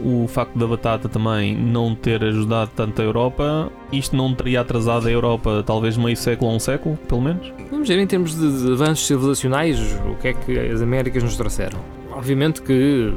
[0.03, 5.07] o facto da batata também não ter ajudado tanto a Europa, isto não teria atrasado
[5.07, 7.51] a Europa talvez meio século a um século, pelo menos?
[7.69, 11.79] Vamos ver em termos de, avanços civilizacionais o que é que as Américas nos trouxeram.
[12.13, 13.13] Obviamente que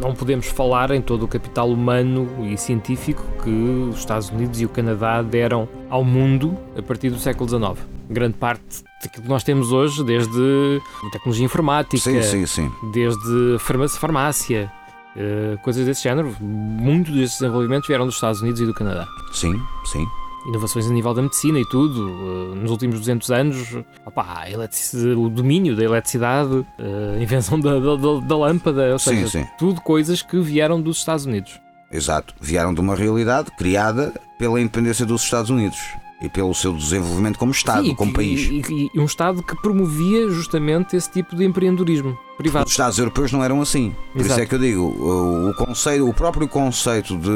[0.00, 3.50] não podemos falar em todo o capital humano e científico que
[3.90, 7.86] os Estados Unidos e o Canadá deram ao mundo a partir do século XIX.
[8.10, 10.80] Grande parte daquilo que nós temos hoje, desde
[11.12, 12.70] tecnologia informática, Sim, sim, sim.
[12.92, 14.70] desde farma- farmácia,
[15.16, 19.54] eh, coisas desse género, muitos desses desenvolvimentos vieram dos Estados Unidos e do Canadá Sim,
[19.84, 20.04] sim.
[20.48, 24.96] inovações a nível da medicina e tudo, eh, nos últimos 200 anos, opá, a eletrici-
[25.08, 29.28] o domínio da eletricidade, eh, a invenção da, da- da- da lâmpada, ou Sim, seja,
[29.28, 29.46] sim.
[29.58, 31.60] tudo coisas que vieram dos Estados Unidos.
[31.90, 32.34] Exato.
[32.40, 35.78] Vieram de uma realidade criada pela independência dos Estados Unidos
[36.20, 38.40] e pelo seu desenvolvimento como Estado, Sim, como e- país.
[38.68, 42.66] E, e um Estado que promovia justamente esse tipo de empreendedorismo privado.
[42.66, 43.94] Os Estados europeus não eram assim.
[44.12, 44.40] Por isso Exato.
[44.42, 47.30] é que eu digo, o, conceito, o próprio conceito de.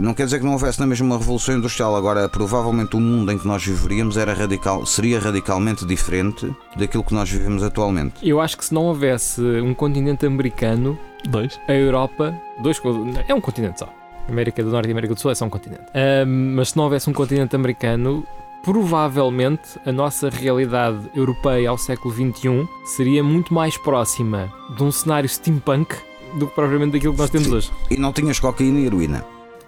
[0.00, 3.38] Não quer dizer que não houvesse na mesma revolução industrial, agora provavelmente o mundo em
[3.38, 8.14] que nós viveríamos era radical, seria radicalmente diferente daquilo que nós vivemos atualmente.
[8.22, 11.60] Eu acho que se não houvesse um continente americano, Dois.
[11.68, 12.80] a Europa, dois,
[13.28, 13.88] é um continente só.
[14.28, 15.82] América do Norte e América do Sul é só um continente.
[15.94, 18.24] Ahm, mas se não houvesse um continente americano,
[18.62, 25.28] provavelmente a nossa realidade europeia ao século XXI seria muito mais próxima de um cenário
[25.28, 25.94] steampunk
[26.38, 27.54] do que propriamente daquilo que nós temos Sim.
[27.54, 27.70] hoje.
[27.90, 29.24] E não tinhas cocaína e heroína.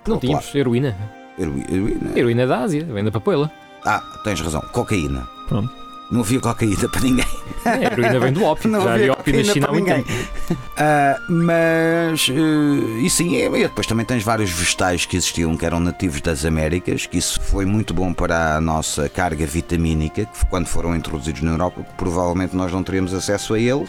[0.07, 0.97] Não tínhamos heroína.
[1.39, 2.19] Heroi- Heroína?
[2.19, 3.51] Heroína da Ásia, vem da papoila.
[3.85, 4.63] Ah, tens razão.
[4.73, 5.27] Cocaína.
[5.49, 5.71] Pronto.
[6.11, 7.27] Não havia cocaína para ninguém.
[7.65, 8.71] A heroína vem do ópio.
[8.71, 10.03] Não Já havia ópio na China há muito ninguém.
[10.05, 10.61] tempo.
[10.77, 15.81] Ah, mas, eh, e sim, e depois também tens vários vegetais que existiam que eram
[15.81, 20.67] nativos das Américas, que isso foi muito bom para a nossa carga vitamínica, que quando
[20.67, 23.89] foram introduzidos na Europa, provavelmente nós não teríamos acesso a eles.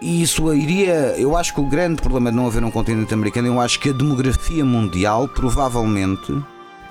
[0.00, 1.14] E isso iria.
[1.16, 3.88] Eu acho que o grande problema de não haver um continente americano, eu acho que
[3.88, 6.32] a demografia mundial provavelmente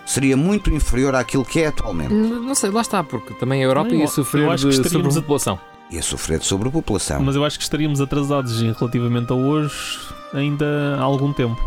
[0.06, 2.14] seria muito inferior àquilo que é atualmente.
[2.14, 5.60] Não sei, lá está, porque também a Europa Não, ia sofrer de a- sobrepopulação.
[5.92, 7.22] Ia sofrer de sobrepopulação.
[7.22, 10.00] Mas eu acho que estaríamos atrasados relativamente a hoje
[10.34, 11.60] ainda há algum tempo.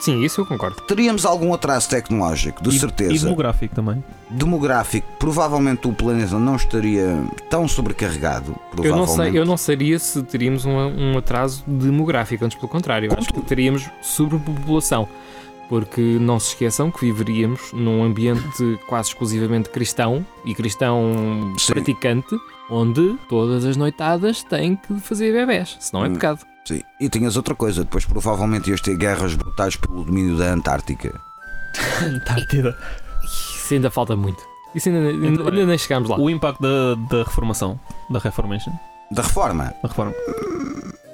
[0.00, 0.82] Sim, isso eu concordo.
[0.82, 3.14] Teríamos algum atraso tecnológico, de E- certeza.
[3.14, 4.04] E demográfico também.
[4.28, 8.54] Demográfico, provavelmente o planeta não estaria tão sobrecarregado.
[8.82, 13.10] Eu não, sei, eu não sabia se teríamos um, um atraso demográfico, antes pelo contrário.
[13.16, 15.08] Acho que teríamos sobrepopulação.
[15.68, 21.72] Porque não se esqueçam que viveríamos num ambiente quase exclusivamente cristão e cristão Sim.
[21.72, 22.36] praticante,
[22.70, 26.12] onde todas as noitadas têm que fazer bebés, senão é Hum.
[26.14, 26.40] pecado.
[26.64, 26.80] Sim.
[27.00, 31.20] E tinhas outra coisa, depois provavelmente ias ter guerras brutais pelo domínio da Antártica.
[32.02, 32.76] Antártida.
[33.24, 34.42] Isso ainda falta muito.
[34.74, 36.18] Isso ainda, ainda, ainda nem chegámos lá.
[36.18, 37.78] O impacto da, da reformação.
[38.10, 38.72] Da Reformation.
[39.10, 40.12] Da reforma, Da reforma.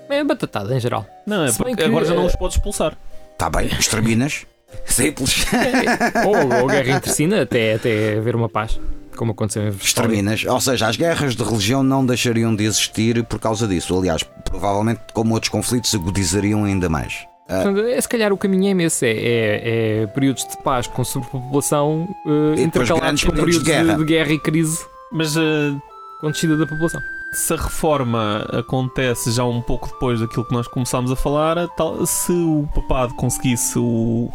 [0.08, 1.06] É batatada em geral.
[1.26, 2.96] Não, é Se porque que, agora já não eh, os podes expulsar.
[3.40, 4.46] Está tá bem, exterminas.
[4.84, 5.46] Simples.
[6.26, 8.78] ou, ou guerra intercina até, até haver uma paz,
[9.16, 9.68] como aconteceu em.
[9.70, 10.44] Exterminas.
[10.44, 13.96] Ou seja, as guerras de religião não deixariam de existir por causa disso.
[13.98, 17.26] Aliás, provavelmente, como outros conflitos, agudizariam ainda mais.
[17.48, 20.86] Ah, Portanto, é, se calhar o caminho é esse: é, é- é períodos de paz
[20.86, 24.78] com sobrepopulação uh, intercalados com períodos de de, de guerra e crise
[25.10, 25.72] Mas eh,
[26.20, 27.00] com descida da população.
[27.32, 32.04] Se a reforma acontece já um pouco depois daquilo que nós começámos a falar, tal-
[32.06, 34.30] se o papado conseguisse o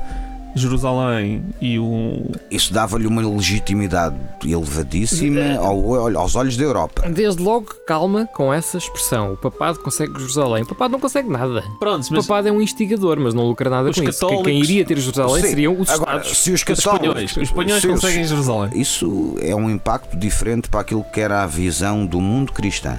[0.56, 2.32] Jerusalém e o.
[2.50, 4.16] isso dava-lhe uma legitimidade
[4.46, 7.04] elevadíssima ao- aos olhos da Europa.
[7.10, 9.34] Desde logo, calma com essa expressão.
[9.34, 10.64] O papado consegue Jerusalém.
[10.64, 11.64] O papado não consegue nada.
[11.80, 14.20] Pronto, O mas papado é um instigador, mas não lucra nada Os com isso.
[14.20, 15.50] Quem- Quem católicos- iria ter Jerusalém Sim.
[15.50, 16.38] seriam os Agora, Estados.
[16.38, 17.08] se os os católicos.
[17.08, 18.72] espanhóis, os espanhóis se os- conseguem Jerusalém.
[18.80, 22.98] Isso é um impacto diferente para aquilo que era a visão do mundo cristã.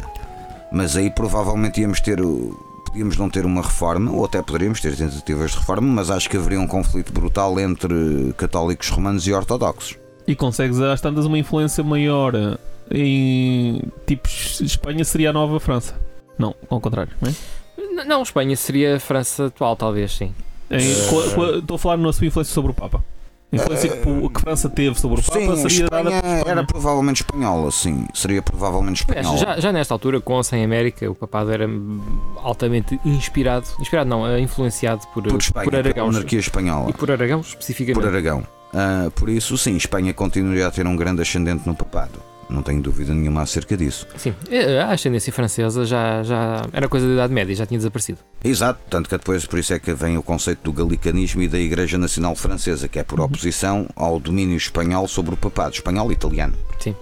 [0.71, 2.21] Mas aí provavelmente íamos ter.
[2.21, 2.59] o-
[2.97, 6.37] Podíamos não ter uma reforma, ou até poderíamos ter tentativas de reforma, mas acho que
[6.39, 9.99] haveria um conflito brutal entre católicos romanos e ortodoxos.
[10.27, 12.33] E consegues às tantas uma influência maior
[12.91, 13.83] em.
[14.07, 14.27] Tipo,
[14.63, 15.95] Espanha seria a nova França.
[16.39, 17.35] Não, ao contrário, não é?
[17.83, 20.35] N- Não, Espanha seria a França atual, talvez, sim.
[20.71, 23.05] Eh, Estou a falar na sua influência sobre o Papa.
[23.53, 26.29] A influência que, o- que França teve sobre o Papa Sim, seria dada Espanha por
[26.37, 26.45] Espanha.
[26.53, 28.07] era provavelmente espanhola, sim.
[28.13, 29.39] Seria provavelmente espanhola.
[29.39, 31.67] já, já nesta altura, com ou sem América, o papado era
[32.43, 36.07] altamente inspirado, inspirado não, eh, influenciado por, Por Espanha, pela Aragão.
[36.07, 36.91] monarquia espanhola.
[36.91, 38.03] E por Aragão, especificamente.
[38.03, 38.43] Por Aragão.
[38.75, 42.19] Ah, por isso, sim, Espanha continuaria a ter um grande ascendente no papado.
[42.49, 44.07] Não tenho dúvida nenhuma acerca disso.
[44.17, 48.19] Sim, eh, a ascendência francesa já, já era coisa da Idade Média, já tinha desaparecido.
[48.45, 51.59] Exato, tanto que depois por isso é que vem o conceito do galicanismo e da
[51.59, 56.15] Igreja Nacional Francesa, que é por oposição ao domínio espanhol sobre o papado, espanhol e
[56.15, 56.55] italiano.
[56.79, 56.95] Sim.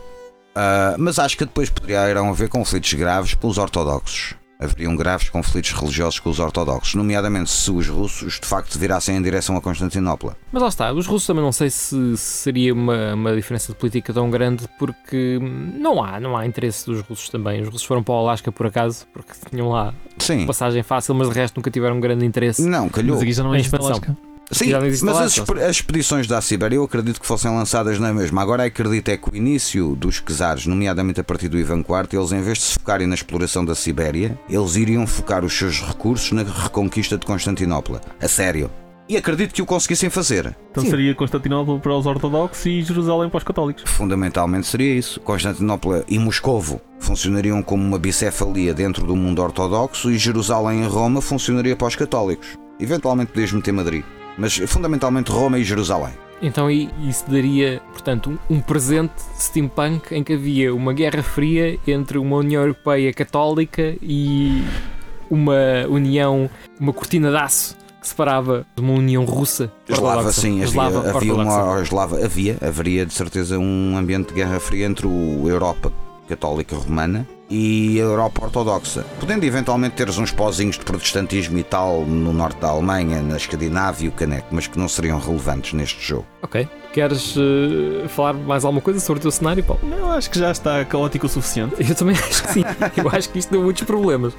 [0.55, 4.35] Ah, mas acho que depois poderiam haver conflitos graves com os ortodoxos.
[4.59, 9.23] Haveriam graves conflitos religiosos com os ortodoxos, nomeadamente se os russos de facto virassem em
[9.23, 10.37] direção a Constantinopla.
[10.53, 14.13] Mas lá está, os russos também não sei se seria uma, uma diferença de política
[14.13, 17.63] tão grande porque não há, não há interesse dos russos também.
[17.63, 20.47] Os russos foram para o Alasca por acaso, porque tinham lá Sim.
[20.47, 22.63] passagem fácil, mas de resto nunca tiveram grande interesse.
[22.63, 23.15] Não, calhou.
[23.15, 24.01] Mas aqui já não é expansão.
[24.51, 27.99] Sim, Já não existe mas as, as expedições da Sibéria eu acredito que fossem lançadas
[27.99, 28.43] na mesma.
[28.43, 32.33] Agora acredito é que o início dos czares, nomeadamente a partir do Ivan IV, eles
[32.33, 36.33] em vez de se focarem na exploração da Sibéria, eles iriam focar os seus recursos
[36.33, 38.01] na reconquista de Constantinopla.
[38.21, 38.71] A sério.
[39.07, 40.57] E acredito que o conseguissem fazer.
[40.71, 40.91] Então Sim.
[40.91, 43.85] seria Constantinopla para os ortodoxos e Jerusalém para os católicos.
[43.87, 45.21] Fundamentalmente seria isso.
[45.21, 51.21] Constantinopla e Moscovo funcionariam como uma bicefalia dentro do mundo ortodoxo e Jerusalém e Roma
[51.21, 52.59] funcionaria para os católicos.
[52.81, 54.05] Eventualmente podias meter Madrid.
[54.37, 56.13] Mas fundamentalmente Roma e Jerusalém.
[56.43, 62.37] Então isso daria, portanto, um, presente steampunk em que havia uma guerra fria entre uma
[62.37, 64.63] União Europeia católica e
[65.31, 69.73] uma união, uma cortina de aço que separava de uma União russa.
[69.89, 71.65] Eslava, sim, Eslava havia, havia ortodoxa.
[71.65, 75.91] uma eslava, havia, haveria de certeza um ambiente de guerra fria entre o Europa
[76.29, 82.05] católica romana e a Europa ortodoxa, podendo eventualmente teres uns pozinhos de protestantismo e tal
[82.05, 86.01] no norte da Alemanha, na Escandinávia e o Caneco, mas que não seriam relevantes neste
[86.01, 86.27] jogo.
[86.43, 86.69] Ok.
[86.93, 89.83] Queres eh, falar mais alguma coisa sobre o teu cenário, Paulo?
[89.91, 91.75] Eu acho que já está caótico o suficiente.
[91.79, 92.65] Eu também acho que sim.
[92.97, 94.33] Eu acho que isto deu muitos problemas.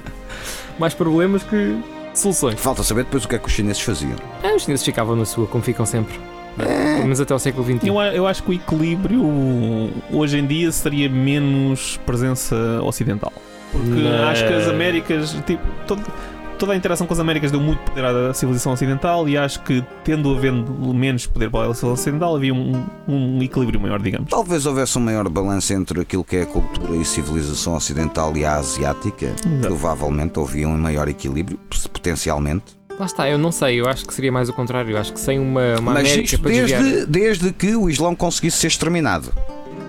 [0.79, 1.77] Mais problemas que
[2.13, 2.59] soluções.
[2.59, 4.15] Falta saber depois o que é que os chineses faziam.
[4.41, 6.17] Ah, os chineses ficavam na sua, como ficam sempre.
[6.57, 7.87] Pelo menos até ao século XXI.
[7.87, 9.21] Eu, eu acho que o equilíbrio
[10.11, 13.33] hoje em dia seria menos presença ocidental.
[13.71, 14.27] Porque Não.
[14.29, 16.01] acho que as Américas, tipo, todo-
[16.57, 19.83] toda a interação com as Américas deu muito poder à civilização ocidental e acho que,
[20.05, 24.29] tendo havendo menos poder para a civilização ocidental, havia um, um equilíbrio maior, digamos.
[24.29, 28.45] Talvez houvesse um maior balanço entre aquilo que é a cultura e civilização ocidental e
[28.45, 29.25] a asiática.
[29.25, 29.59] Exato.
[29.67, 31.59] Provavelmente havia um maior equilíbrio,
[31.91, 32.63] potencialmente.
[32.99, 34.91] Lá está, eu não sei, eu acho que seria mais o contrário.
[34.91, 36.81] Eu acho que sem uma, uma Mas América isto para desviar.
[36.83, 39.33] desde, desde que o Islão conseguisse ser exterminado.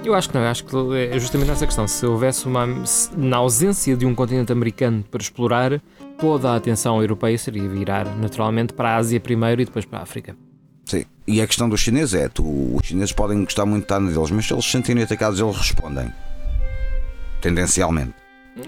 [0.04, 0.74] Eu acho que não, eu acho que
[1.12, 1.86] é justamente essa questão.
[1.86, 2.84] Se houvesse uma.
[2.86, 5.80] se- na ausência de um continente americano para explorar,
[6.18, 10.02] toda a atenção europeia seria virar naturalmente para a Ásia primeiro e depois para a
[10.02, 10.36] África.
[10.84, 11.04] Sim.
[11.26, 12.44] E a questão dos chineses é: tu,
[12.76, 15.56] os chineses podem gostar muito de estar deles, mas se eles se sentirem atacados, eles
[15.56, 16.12] respondem.
[17.40, 18.14] Tendencialmente.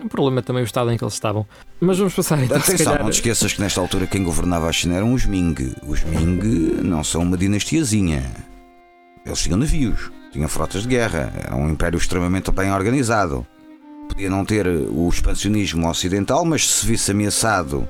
[0.05, 1.47] O problema é também o estado em que eles estavam.
[1.81, 4.73] Mas vamos passar então, Atenção, calhar- não te esqueças que nesta altura quem governava a
[4.73, 5.75] China eram os Ming.
[5.87, 6.41] Os Ming
[6.83, 8.23] não são uma dinastiazinha.
[9.25, 13.47] Eles tinham navios, tinham frotas de guerra, era um império extremamente bem organizado.
[14.09, 17.89] Podia não ter o expansionismo ocidental, mas se se visse ameaçado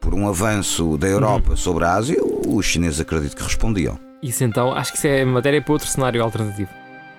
[0.00, 3.98] por um avanço da Europa sobre a Ásia, os chineses acredito que respondiam.
[4.22, 6.70] Isso então, acho que isso é matéria para outro cenário alternativo.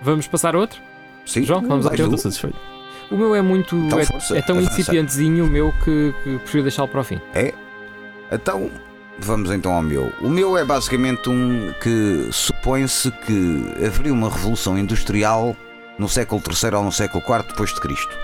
[0.01, 0.79] Vamos passar a outro?
[1.25, 2.01] Sim, João, vamos Eu tu.
[2.03, 2.57] estou satisfeito.
[3.11, 3.75] O meu é muito.
[3.75, 4.79] Então, é, força, é tão avança.
[4.79, 7.19] incipientezinho o meu que, que prefiro deixá-lo para o fim.
[8.31, 8.71] Então,
[9.19, 10.11] vamos então ao meu.
[10.21, 15.55] O meu é basicamente um que supõe-se que haveria uma revolução industrial
[15.99, 18.17] no século III ou no século IV depois de Cristo.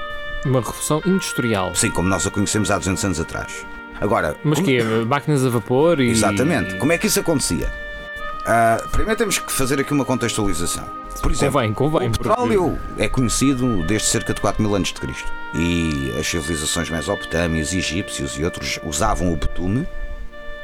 [0.45, 1.75] Uma revolução industrial.
[1.75, 3.65] Sim, como nós a conhecemos há 200 anos atrás.
[3.99, 4.83] Agora, Mas como- que é?
[4.83, 6.09] Máquinas a vapor e.
[6.09, 6.75] Exatamente.
[6.75, 7.67] Como é que isso acontecia?
[8.45, 10.87] Ah, primeiro temos que fazer aqui uma contextualização.
[11.21, 12.07] Por exemplo, Convém, convém.
[12.07, 15.31] o porque- petróleo é conhecido desde cerca de 4 mil anos de Cristo.
[15.55, 19.87] E as civilizações mesopotâmias, egípcios e outros usavam o betume,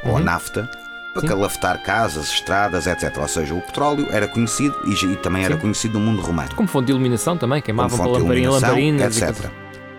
[0.04, 0.24] ou a Uhum.
[0.24, 0.68] nafta,
[1.12, 1.28] para Sim.
[1.28, 3.16] calafetar casas, estradas, etc.
[3.18, 5.60] Ou seja, o petróleo era conhecido e, e também era Sim.
[5.60, 6.50] conhecido no mundo romano.
[6.56, 9.50] Como fonte de iluminação também, queimavam para lamparina, lamparinas etc.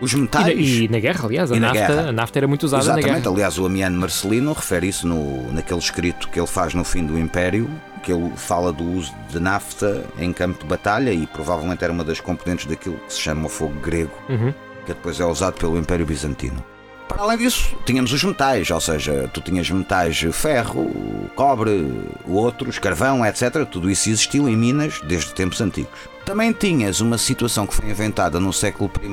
[0.02, 0.60] Os E, na, metais.
[0.60, 2.10] e na guerra, aliás, a na nafta, guerra.
[2.10, 3.34] a nafta era muito usada na Exatamente, guerra.
[3.34, 7.18] aliás, o Amiano Marcelino refere isso no, naquele escrito que ele faz no fim do
[7.18, 7.70] Império,
[8.06, 12.04] que ele fala do uso de nafta em campo de batalha e provavelmente era uma
[12.04, 14.54] das componentes daquilo que se chama o fogo grego, Uhum.
[14.86, 16.64] que depois é usado pelo Império Bizantino.
[17.08, 20.92] Para além disso, tínhamos os metais, ou seja, tu tinhas metais ferro,
[21.36, 21.92] cobre,
[22.28, 23.66] outros, carvão, etc.
[23.70, 25.92] Tudo isso existiu em Minas desde tempos antigos.
[26.26, 29.08] Também tinhas uma situação que foi inventada no século I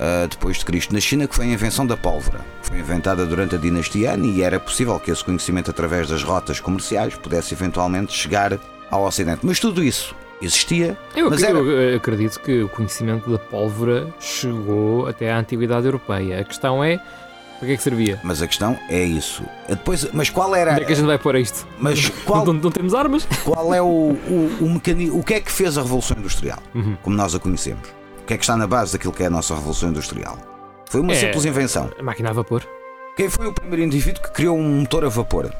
[0.00, 2.40] ah, depois de Cristo na China, que foi a invenção da pólvora.
[2.62, 6.60] Foi inventada durante a dinastia Han e era possível que esse conhecimento através das rotas
[6.60, 8.58] comerciais pudesse eventualmente chegar
[8.90, 9.40] ao Ocidente.
[9.42, 11.56] Mas tudo isso existia, Eu, mas era...
[11.58, 16.40] eu acredito que o conhecimento da pólvora chegou até à antiguidade europeia.
[16.40, 16.98] A questão é
[17.58, 18.20] para que é que servia?
[18.22, 19.42] Mas a questão é isso.
[19.68, 20.72] Depois, mas qual era...
[20.72, 21.66] Onde é que a gente vai pôr isto?
[21.78, 23.26] Mas qual, Não, não temos armas?
[23.44, 25.18] qual é o, o, o mecanismo?
[25.18, 26.96] O que é que fez a Revolução Industrial, Uhum.
[27.02, 27.88] como nós a conhecemos?
[28.24, 30.38] O que é que está na base daquilo que é a nossa Revolução Industrial?
[30.88, 31.16] Foi uma É.
[31.16, 31.90] simples invenção.
[31.98, 32.62] A máquina a vapor.
[33.16, 35.52] Quem foi o primeiro indivíduo que criou um motor a vapor?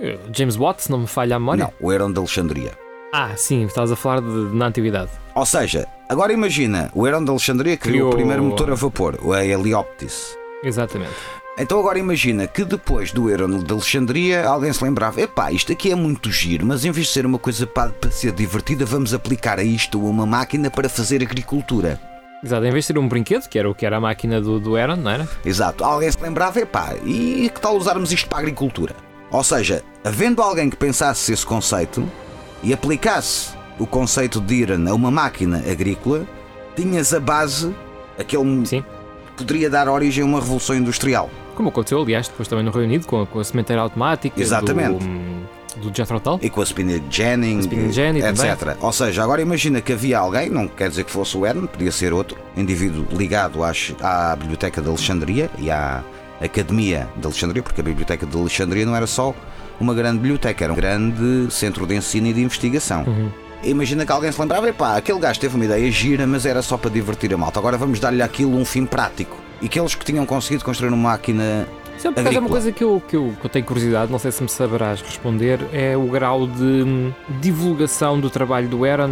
[0.00, 1.64] Eh, James Watt, se não me falha a memória.
[1.64, 2.72] Não, o Herón de Alexandria.
[3.14, 5.10] Ah, sim, estás a falar de, na antiguidade.
[5.36, 9.16] Ou seja, agora imagina, o Herón de Alexandria criou, Criou- o primeiro motor a vapor,
[9.22, 10.36] o Helioptis.
[10.64, 11.12] Exatamente.
[11.58, 15.90] Então agora imagina que depois do Herón de Alexandria alguém se lembrava, epá, isto aqui
[15.90, 19.12] é muito giro, mas em vez de ser uma coisa para, para ser divertida, vamos
[19.12, 22.00] aplicar a isto uma máquina para fazer agricultura.
[22.42, 24.58] Exato, em vez de ser um brinquedo, que era o que era a máquina do,
[24.58, 25.28] do Aaron, não era?
[25.44, 25.84] Exato.
[25.84, 28.94] Alguém se lembrava, epá, e que tal usarmos isto para a agricultura?
[29.30, 32.10] Ou seja, havendo alguém que pensasse esse conceito
[32.62, 36.26] e aplicasse o conceito de Iran a uma máquina agrícola,
[36.74, 37.74] tinhas a base,
[38.18, 38.82] aquele Sim.
[39.40, 41.28] Poderia dar origem a uma revolução industrial.
[41.54, 45.04] Como aconteceu, aliás, depois também no Reino Unido, com a, com a sementeira automática Exatamente.
[45.76, 46.38] do, do Jethro Tull.
[46.42, 48.76] E com a Spinning Jennings, etc.
[48.80, 51.92] Ou seja, agora imagina que havia alguém, não quer dizer que fosse o Herman, podia
[51.92, 56.02] ser outro indivíduo ligado às- à Biblioteca de Alexandria e à
[56.40, 59.34] Academia de Alexandria, porque a Biblioteca de Alexandria não era só
[59.78, 63.04] uma grande biblioteca, era um grande centro de ensino e de investigação.
[63.06, 63.30] Uhum.
[63.62, 66.78] Imagina que alguém se lembrava, epá, aquele gajo teve uma ideia gira, mas era só
[66.78, 67.58] para divertir a malta.
[67.58, 69.36] Agora vamos dar-lhe aquilo um fim prático.
[69.60, 71.68] E aqueles que tinham conseguido construir uma máquina
[71.98, 74.42] Isso é, uma coisa que eu, que, eu, que eu tenho curiosidade, não sei se
[74.42, 79.10] me saberás responder, é o grau de divulgação do trabalho do Aaron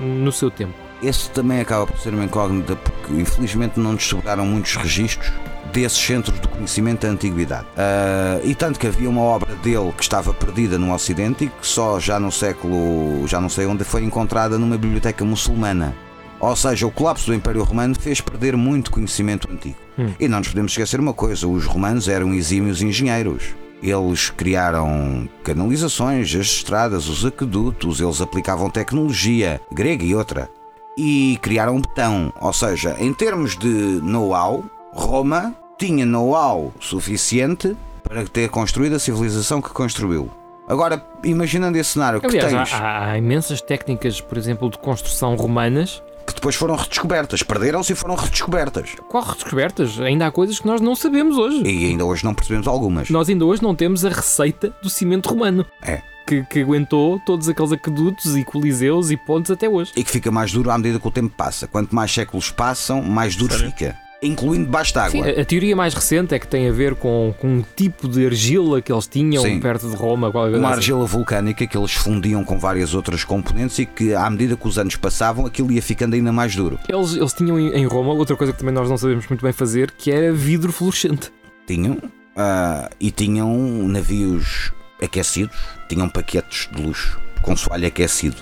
[0.00, 0.74] no seu tempo.
[1.00, 5.30] Esse também acaba por ser uma incógnita porque infelizmente não nos sobraram muitos registros
[5.76, 7.66] desses centros de conhecimento da antiguidade.
[7.76, 11.66] Ah, e tanto que havia uma obra dele que estava perdida no Ocidente e que
[11.66, 15.94] só já no século, já não sei onde, foi encontrada numa biblioteca muçulmana.
[16.40, 19.76] Ou seja, o colapso do Império Romano fez perder muito conhecimento antigo.
[19.98, 20.12] Hum.
[20.18, 23.54] E não nos podemos esquecer uma coisa: os romanos eram exímios engenheiros.
[23.82, 30.48] Eles criaram canalizações, as estradas, os aquedutos, eles aplicavam tecnologia grega e outra
[30.96, 32.32] e criaram betão.
[32.40, 39.60] Ou seja, em termos de know-how, Roma tinha know-how suficiente para ter construído a civilização
[39.60, 40.30] que construiu.
[40.68, 45.36] Agora, imaginando esse cenário que Aliás, tens, há, há imensas técnicas, por exemplo, de construção
[45.36, 46.02] romanas.
[46.26, 48.96] que depois foram redescobertas, perderam-se e foram redescobertas.
[49.08, 50.00] Qual redescobertas?
[50.00, 51.62] Ainda há coisas que nós não sabemos hoje.
[51.64, 53.10] E ainda hoje não percebemos algumas.
[53.10, 55.64] Nós ainda hoje não temos a receita do cimento romano.
[55.82, 56.02] É.
[56.26, 59.92] Que, que aguentou todos aqueles aquedutos e coliseus e pontes até hoje.
[59.94, 61.68] E que fica mais duro à medida que o tempo passa.
[61.68, 63.70] Quanto mais séculos passam, mais duro Sério?
[63.70, 63.96] fica.
[64.22, 65.26] Incluindo debaixo de água.
[65.26, 68.24] a, a teoria mais recente é que tem a ver com, com um tipo de
[68.26, 69.60] argila que eles tinham Sim.
[69.60, 70.30] perto de Roma.
[70.30, 70.64] Uma assim.
[70.64, 74.78] argila vulcânica que eles fundiam com várias outras componentes e que, à medida que os
[74.78, 76.78] anos passavam, aquilo ia ficando ainda mais duro.
[76.88, 79.90] Eles, eles tinham em Roma outra coisa que também nós não sabemos muito bem fazer,
[79.90, 81.30] que era vidro fluorescente.
[81.66, 81.98] Tinham.
[82.36, 83.52] ah, e tinham
[83.88, 85.56] navios aquecidos,
[85.88, 88.36] tinham paquetes de luxo com soalho aquecido.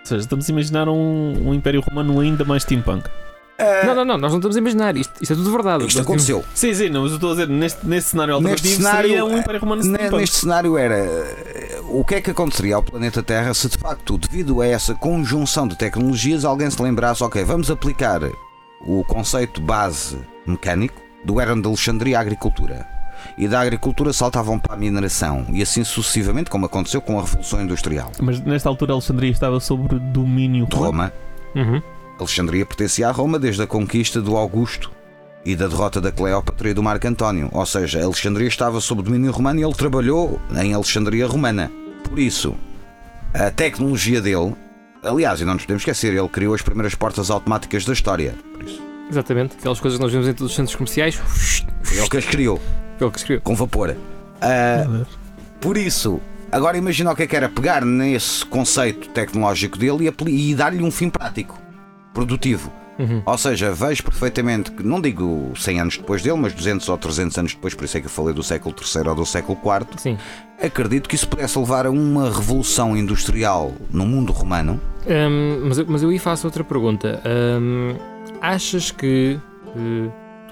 [0.00, 3.08] Ou seja, estamos a imaginar um, um Império Romano ainda mais steampunk.
[3.86, 4.96] Não, não, não, nós não estamos a imaginar.
[4.96, 5.86] Isto, isto é tudo verdade.
[5.86, 6.44] Isto aconteceu.
[6.54, 9.24] Sim, sim, não, mas eu estou a dizer, neste, neste cenário Neste alternativo cenário, seria
[9.24, 9.82] um Império Romano.
[9.82, 14.16] Neste cenário era eh, o que é que aconteceria ao planeta Terra se de facto,
[14.18, 18.20] devido a essa conjunção de tecnologias, alguém se lembrasse, ok, vamos aplicar
[18.80, 22.86] o conceito base mecânico do Eram de Alexandria à agricultura.
[23.38, 27.62] E da agricultura saltavam para a mineração e assim sucessivamente, como aconteceu com a Revolução
[27.62, 28.10] Industrial.
[28.20, 30.92] Mas nesta altura Alexandria estava sob domínio De romano.
[30.92, 31.12] Roma,
[31.54, 31.82] Uhum.
[32.22, 34.90] Alexandria pertencia a Roma desde a conquista do Augusto
[35.44, 37.48] e da derrota da Cleópatra e do Marco António.
[37.52, 41.70] Ou seja, Alexandria estava sob domínio romano e ele trabalhou em Alexandria Romana.
[42.08, 42.54] Por isso,
[43.34, 44.54] a tecnologia dele,
[45.02, 48.34] aliás, e não nos podemos esquecer, ele criou as primeiras portas automáticas da história.
[48.54, 49.56] Por isso, Exatamente.
[49.58, 51.14] Aquelas coisas que nós vemos em todos os centros comerciais.
[51.82, 52.58] foi ele que as criou,
[52.98, 53.42] Foi ele que escreveu.
[53.42, 53.94] com vapor.
[54.40, 55.04] Ah,
[55.60, 56.20] por isso,
[56.50, 60.82] agora imagina o que é que era pegar nesse conceito tecnológico dele e, e dar-lhe
[60.82, 61.58] um fim prático,
[62.12, 62.72] produtivo.
[62.98, 63.22] Uhum.
[63.24, 67.38] Ou seja, vejo perfeitamente que, não digo 100 anos depois dele, mas 200 ou 300
[67.38, 69.86] anos depois, por isso é que eu falei do século III ou do século IV,
[69.98, 70.18] Sim.
[70.62, 74.78] acredito que isso pudesse levar a uma revolução industrial no mundo romano.
[75.06, 77.20] Hum, mas, eu- mas eu aí faço outra pergunta.
[77.26, 77.94] Hum,
[78.40, 79.38] achas que,
[79.74, 80.10] eh,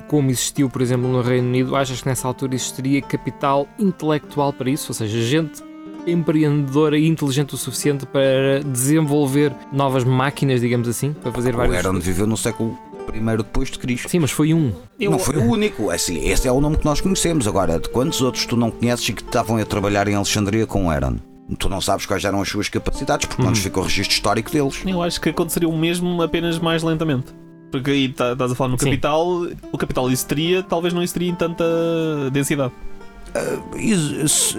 [0.08, 4.70] como existiu, por exemplo, no Reino Unido, achas que nessa altura existiria capital intelectual para
[4.70, 4.86] isso?
[4.90, 5.62] Ou seja, gente
[6.06, 11.76] empreendedora e inteligente o suficiente para desenvolver novas máquinas, digamos assim, para fazer O vários.
[11.76, 12.78] Heron viveu no século
[13.14, 14.08] I depois de Cristo.
[14.08, 14.72] Sim, mas foi um.
[14.98, 17.48] Eu- Não foi o único, assim, esse é o nome que nós conhecemos.
[17.48, 20.86] Agora, de quantos outros tu não conheces e que estavam a trabalhar em Alexandria com
[20.86, 21.16] o Heron?
[21.58, 24.50] Tu não sabes quais eram as suas capacidades, porque não nos ficou o registro histórico
[24.52, 24.82] deles.
[24.86, 27.26] Eu acho que aconteceria o mesmo apenas mais lentamente.
[27.72, 28.84] Porque aí tá- estás a falar no Sim.
[28.86, 29.26] capital,
[29.72, 31.64] o capital existiria, talvez não existiria em tanta
[32.32, 32.72] densidade.
[34.28, 34.56] Se-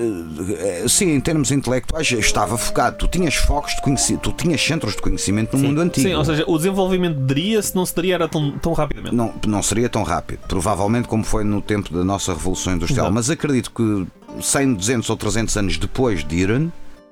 [0.60, 2.98] eh, Sim, em termos intelectuais estava focado.
[2.98, 5.68] Tu tinhas focos de conhecimento, tu tinhas centros de conhecimento no Sim.
[5.68, 6.08] mundo antigo.
[6.08, 9.16] Sim, ou seja, o desenvolvimento daria-se não se daria era tão, tão rapidamente.
[9.16, 13.06] não, não seria tão rápido, provavelmente como foi no tempo da nossa Revolução Industrial.
[13.06, 13.14] Exato.
[13.14, 14.08] Mas acredito que
[14.42, 16.70] 100, 200 ou 300 anos depois de Iran,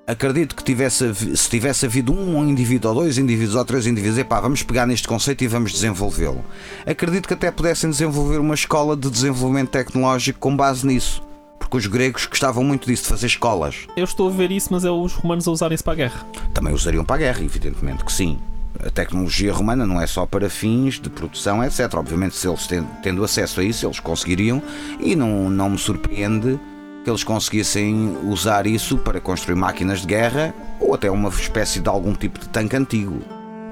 [0.08, 4.40] acredito que tivesse, se tivesse havido um indivíduo ou dois indivíduos ou três indivíduos, epá,
[4.40, 6.44] vamos pegar neste conceito e vamos desenvolvê-lo.
[6.86, 11.22] Acredito que até pudessem desenvolver uma escola de desenvolvimento tecnológico com base nisso.
[11.70, 13.86] Porque os gregos gostavam muito disso, de fazer escolas.
[13.96, 16.26] Eu estou a ver isso, mas é os romanos a usarem-se para a guerra.
[16.52, 18.40] Também usariam para a guerra, evidentemente que sim.
[18.84, 21.94] A tecnologia romana não é só para fins de produção, etc.
[21.94, 24.62] Obviamente, se eles ten- tendo acesso a isso, eles conseguiriam,
[25.00, 26.60] e não, não me surpreende
[27.04, 31.88] que eles conseguissem usar isso para construir máquinas de guerra ou até uma espécie de
[31.90, 33.20] algum tipo de tanque antigo.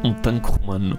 [0.04, 0.98] Um tanque romano.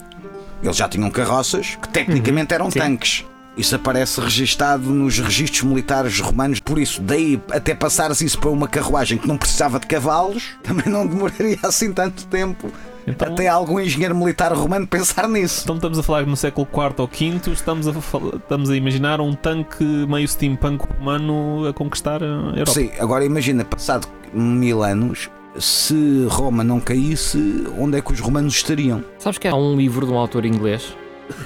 [0.62, 2.78] Eles já tinham carroças que tecnicamente eram sim.
[2.80, 3.24] tanques.
[3.58, 8.68] Isso aparece registado nos registros militares romanos, por isso, daí até passares isso para uma
[8.68, 12.70] carruagem que não precisava de cavalos, também não demoraria assim tanto tempo
[13.04, 15.62] Então, até algum engenheiro militar romano pensar nisso.
[15.64, 17.90] então estamos a falar que no século IV ou V estamos a,
[18.36, 22.70] estamos a imaginar um tanque meio steampunk romano a conquistar a Europa.
[22.70, 25.28] Sim, agora imagina, passado mil anos,
[25.58, 29.02] se Roma não caísse, onde é que os romanos estariam?
[29.18, 30.94] Sabes que há um livro de um autor inglês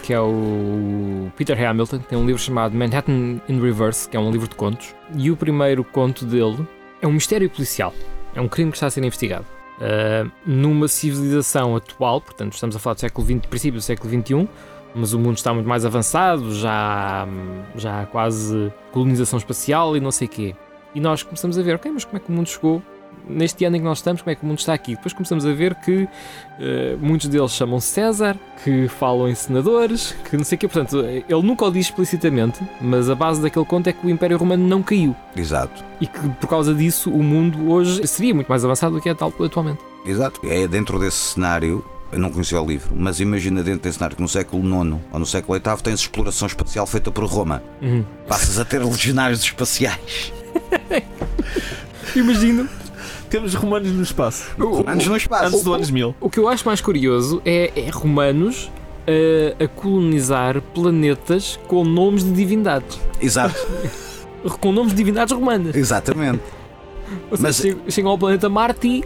[0.02, 4.30] que é o Peter Hamilton, tem um livro chamado Manhattan in Reverse, que é um
[4.30, 6.66] livro de contos, e o primeiro conto dele
[7.00, 7.92] é um mistério policial.
[8.34, 9.44] É um crime que está a ser investigado.
[9.80, 14.48] Ah, numa civilização atual, portanto, estamos a falar do século XX, princípio do século XXI,
[14.94, 17.26] mas o mundo está muito mais avançado, já,
[17.74, 20.54] já há quase colonização espacial e não sei quê.
[20.94, 22.82] E nós começamos a ver, ok, mas como é que o mundo chegou
[23.28, 24.94] neste ano em que nós estamos, como é que o mundo está aqui?
[24.96, 26.08] Depois começamos a ver que
[26.60, 30.68] eh, muitos deles chamam César, que falam em senadores, que não sei o quê.
[30.68, 34.36] Portanto, ele nunca o diz explicitamente, mas a base daquele conto é que o Império
[34.36, 35.14] Romano não caiu.
[35.36, 39.08] Exato, E que por causa disso o mundo hoje seria muito mais avançado do que
[39.08, 39.80] é tal atualmente.
[40.06, 40.40] exato.
[40.46, 44.20] É dentro desse cenário eu não conhecia o livro, mas imagina dentro desse cenário que
[44.22, 47.62] no século IX ou no século VIII tens exploração espacial feita por Roma.
[47.80, 48.04] Uhum.
[48.28, 50.30] Passas a ter legionários espaciais.
[52.14, 52.68] Imagino.
[53.32, 54.44] Temos romanos no espaço.
[54.58, 55.46] Romanos no espaço.
[55.46, 56.14] Antes do anos 1000.
[56.20, 58.70] O que eu acho mais curioso é, é romanos
[59.08, 63.00] a, a colonizar planetas com nomes de divindades.
[63.18, 63.54] Exato,
[64.60, 65.74] Com nomes de divindades romanas.
[65.74, 66.42] exatamente.
[67.30, 69.00] Ou seja, Mas- chegam, chegam ao planeta Marte e.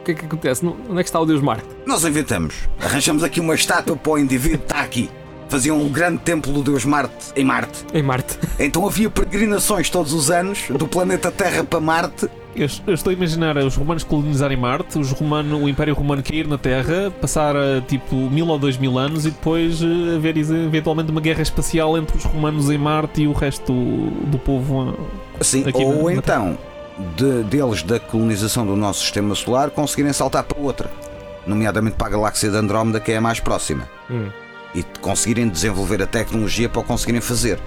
[0.00, 0.64] O que é que acontece?
[0.64, 1.66] Onde é que está o deus Marte?
[1.84, 2.54] Nós inventamos.
[2.80, 5.10] Arranjamos aqui uma estátua para o indivíduo, está aqui.
[5.48, 7.84] Faziam um grande templo do Deus Marte em Marte.
[7.94, 8.36] Em Marte.
[8.58, 12.28] Então havia peregrinações todos os anos do planeta Terra para Marte.
[12.56, 16.48] Eu, eu estou a imaginar os romanos colonizarem Marte, os romano, o Império Romano cair
[16.48, 21.10] na Terra, passar a, tipo mil ou dois mil anos e depois eh, haver eventualmente
[21.10, 24.96] uma guerra espacial entre os romanos em Marte e o resto do, do povo.
[25.38, 26.58] eh, Sim, Aqui ou na- na então
[27.14, 30.90] de- deles da colonização do nosso sistema solar conseguirem saltar para outra,
[31.46, 34.28] nomeadamente para a galáxia de Andrómeda, que é a mais próxima, Hum.
[34.76, 37.58] E conseguirem desenvolver a tecnologia para o conseguirem fazer.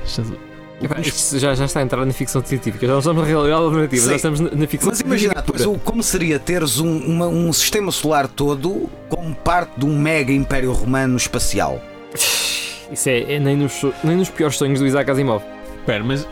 [1.03, 2.85] Isto já, já está a entrar na ficção científica.
[2.87, 4.09] Já não estamos na realidade alternativa, Sim.
[4.11, 7.91] já estamos na, na ficção Mas imagina, depois, como seria teres um, uma- um sistema
[7.91, 11.81] solar todo como parte de um mega império romano espacial?
[12.91, 15.43] Isso é, é nem, nos, nem nos piores sonhos do Isaac Asimov.
[15.79, 16.25] Espera, mas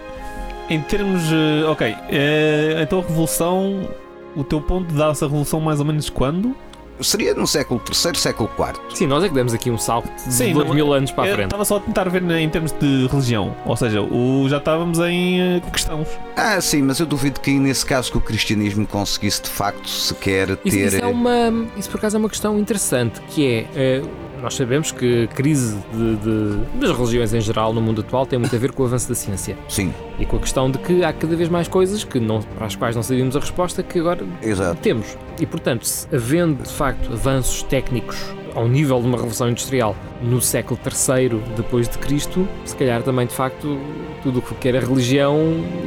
[0.70, 1.22] em termos.
[1.70, 3.90] ok, eh, então a Revolução.
[4.36, 6.56] O teu ponto dá-se a Revolução mais ou menos quando?
[7.02, 8.96] Seria no século III, século IV.
[8.96, 11.26] Sim, nós é que demos aqui um salto de Sim, dois não- mil anos para
[11.26, 11.46] a Eu frente.
[11.48, 13.56] Estava só a tentar ver em termos de religião.
[13.66, 16.08] Ou seja, o, já estávamos em eh, cristãos.
[16.36, 20.50] Ah, sim, mas eu duvido que nesse caso que o cristianismo conseguisse de facto sequer
[20.66, 20.88] Isso, ter.
[20.88, 24.02] isso é uma, isso por acaso é uma questão interessante, que é, eh,
[24.42, 28.38] nós sabemos que a crise de- de- das religiões em geral no mundo atual tem
[28.38, 31.04] muito a ver com o avanço da ciência Sim, e com a questão de que
[31.04, 34.00] há cada vez mais coisas que não, para as quais não sabíamos a resposta que
[34.00, 34.80] agora exato.
[34.82, 35.18] temos.
[35.40, 38.18] E portanto, se havendo de facto avanços técnicos
[38.56, 43.28] ao nível de uma revolução industrial no século III depois de Cristo, se calhar também
[43.28, 43.80] de facto
[44.24, 45.38] tudo o que era religião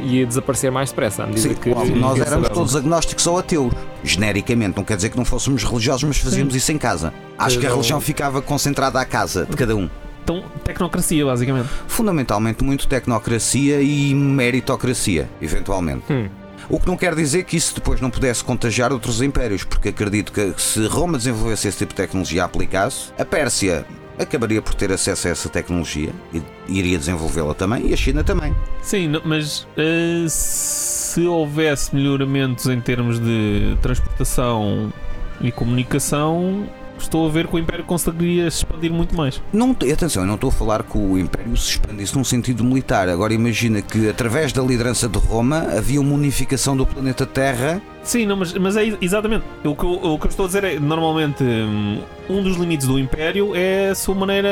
[0.05, 3.73] ia desaparecer mais depressa à medida Sim, que nós éramos todos agnósticos ou ateus,
[4.03, 4.77] genericamente.
[4.77, 7.13] Não quer dizer que não fôssemos religiosos, mas fazíamos isso em casa.
[7.37, 9.89] Acho que a religião ficava concentrada à casa de cada um.
[10.31, 11.69] Então, tecnocracia, basicamente.
[11.87, 16.03] Fundamentalmente, muito tecnocracia e meritocracia, eventualmente.
[16.09, 16.29] Hum.
[16.69, 20.31] O que não quer dizer que isso depois não pudesse contagiar outros impérios, porque acredito
[20.31, 23.85] que se Roma desenvolvesse esse tipo de tecnologia e a aplicasse, a Pérsia
[24.17, 28.55] acabaria por ter acesso a essa tecnologia e iria desenvolvê-la também, e a China também.
[28.81, 34.93] Sim, mas eh, se houvesse melhoramentos em termos de transportação
[35.41, 36.69] e comunicação,
[37.03, 39.41] estou a ver que o Império conseguiria se expandir muito mais.
[39.51, 43.09] Não, atenção, eu não estou a falar que o Império se expandisse num sentido militar.
[43.09, 47.81] Agora imagina que através da liderança de Roma havia uma unificação do planeta Terra.
[48.03, 49.43] Sim, não, mas, mas é exatamente.
[49.63, 51.99] O que, eu, o que eu estou a dizer é, normalmente, hum,
[52.29, 54.49] um dos limites do Império é a sua maneira,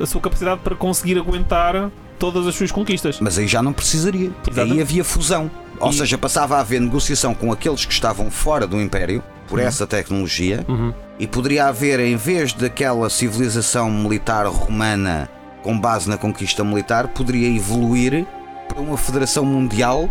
[0.00, 3.18] a sua capacidade para conseguir aguentar todas as suas conquistas.
[3.20, 4.82] Mas aí já não precisaria, porque aí Exatamente.
[4.82, 5.50] havia fusão.
[5.82, 9.58] Ou E- seja, passava a haver negociação com aqueles que estavam fora do Império por
[9.58, 10.94] essa tecnologia Uhum.
[11.18, 15.28] e poderia haver, em vez daquela civilização militar romana
[15.62, 18.24] com base na conquista militar, poderia evoluir
[18.68, 20.08] para uma federação mundial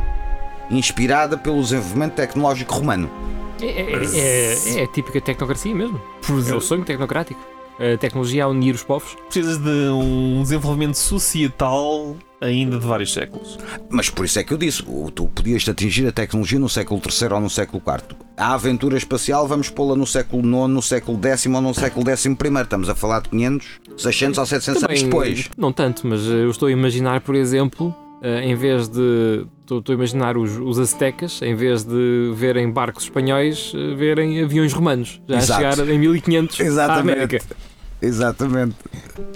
[0.70, 3.10] inspirada pelo desenvolvimento tecnológico romano.
[3.62, 4.06] É, é,
[4.76, 6.00] é, é a típica tecnocracia mesmo.
[6.50, 7.40] É o sonho tecnocrático.
[7.80, 9.16] A tecnologia a unir os povos.
[9.26, 13.58] Precisas de um desenvolvimento societal ainda de vários séculos.
[13.90, 17.00] Mas por isso é que eu disse, o- tu podias atingir a tecnologia no século
[17.06, 18.18] III ou no século IV.
[18.36, 22.62] A aventura espacial vamos pô-la no século IX, no século X ou no século XI.
[22.64, 23.68] Estamos a falar de 500,
[23.98, 25.50] 600 ou 700 anos depois.
[25.56, 29.46] Não tanto, mas eh, eu estou a imaginar, por exemplo, eh, em vez de.
[29.62, 34.74] Estou, a imaginar os, os aztecas, em vez de verem barcos espanhóis, eh, verem aviões
[34.74, 35.22] romanos.
[35.30, 35.66] Já Exato.
[35.66, 37.14] a chegar em 1500 à Exatamente.
[37.14, 37.40] América.
[38.02, 38.76] Exatamente.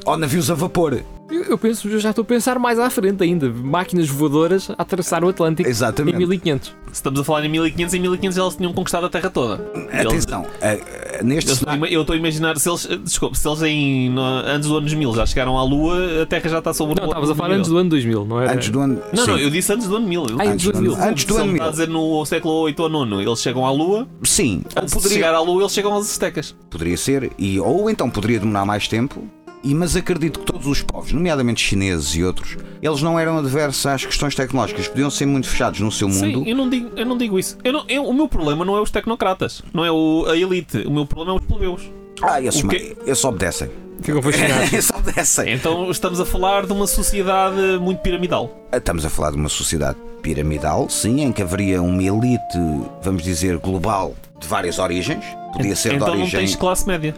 [0.06, 1.00] Ou navios a vapor.
[1.30, 3.50] Eu, penso, eu já estou a pensar mais à frente ainda.
[3.50, 6.18] Máquinas voadoras a atravessar o Atlântico em Exatamente.
[6.18, 6.68] 1500.
[6.68, 9.62] Se estamos a falar em 1500, em 1500 eles tinham conquistado a Terra toda.
[9.92, 10.80] Eles- Atenção, eh,
[11.20, 13.38] eh, neste Eu estou, a cenário- ima- eu estou a imaginar se eles, eh, desculpe,
[13.40, 16.60] se eles em, no- antes do ano 2000 já chegaram à Lua, a Terra já
[16.60, 18.54] está sobre Não, o estavas a falar antes do ano 2000, não era?
[18.54, 19.02] antes do ano.
[19.12, 19.32] Não, sim.
[19.32, 20.26] não, eu disse antes do ano 1000.
[20.40, 21.10] Ah, antes do ano- 2000.
[21.10, 21.72] antes do Se ano ele está a 1000.
[21.72, 24.08] dizer no século 8 ou 9, eles chegam à Lua.
[24.24, 26.56] Sim, ou Antes de poderia, chegar à Lua, eles chegam aos Aztecas.
[26.70, 29.24] poderia ser, e, ou então poderia demorar mais tempo.
[29.66, 33.84] E, mas acredito que todos os povos, nomeadamente chineses e outros, eles não eram adversos
[33.88, 36.20] às questões tecnológicas, podiam ser muito fechados no seu mundo.
[36.44, 37.58] Sim, eu não digo, eu não digo isso.
[37.64, 40.78] Eu não- eu- o meu problema não é os tecnocratas, não é o- a elite.
[40.86, 41.82] O meu problema é os plebeus.
[42.22, 42.96] Ah, esses, O quê?
[43.08, 43.70] esses obedecem.
[44.02, 44.72] Ficam fascinados.
[44.74, 45.54] Esses obedecem.
[45.54, 48.68] Então estamos a falar de uma sociedade muito piramidal.
[48.72, 52.58] Estamos a falar de uma sociedade piramidal, sim, em que haveria uma elite,
[53.02, 55.24] vamos dizer, global, de várias origens.
[55.54, 56.40] Podia ser então de não origem.
[56.42, 57.16] tens classe média.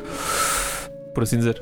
[1.14, 1.60] por assim dizer.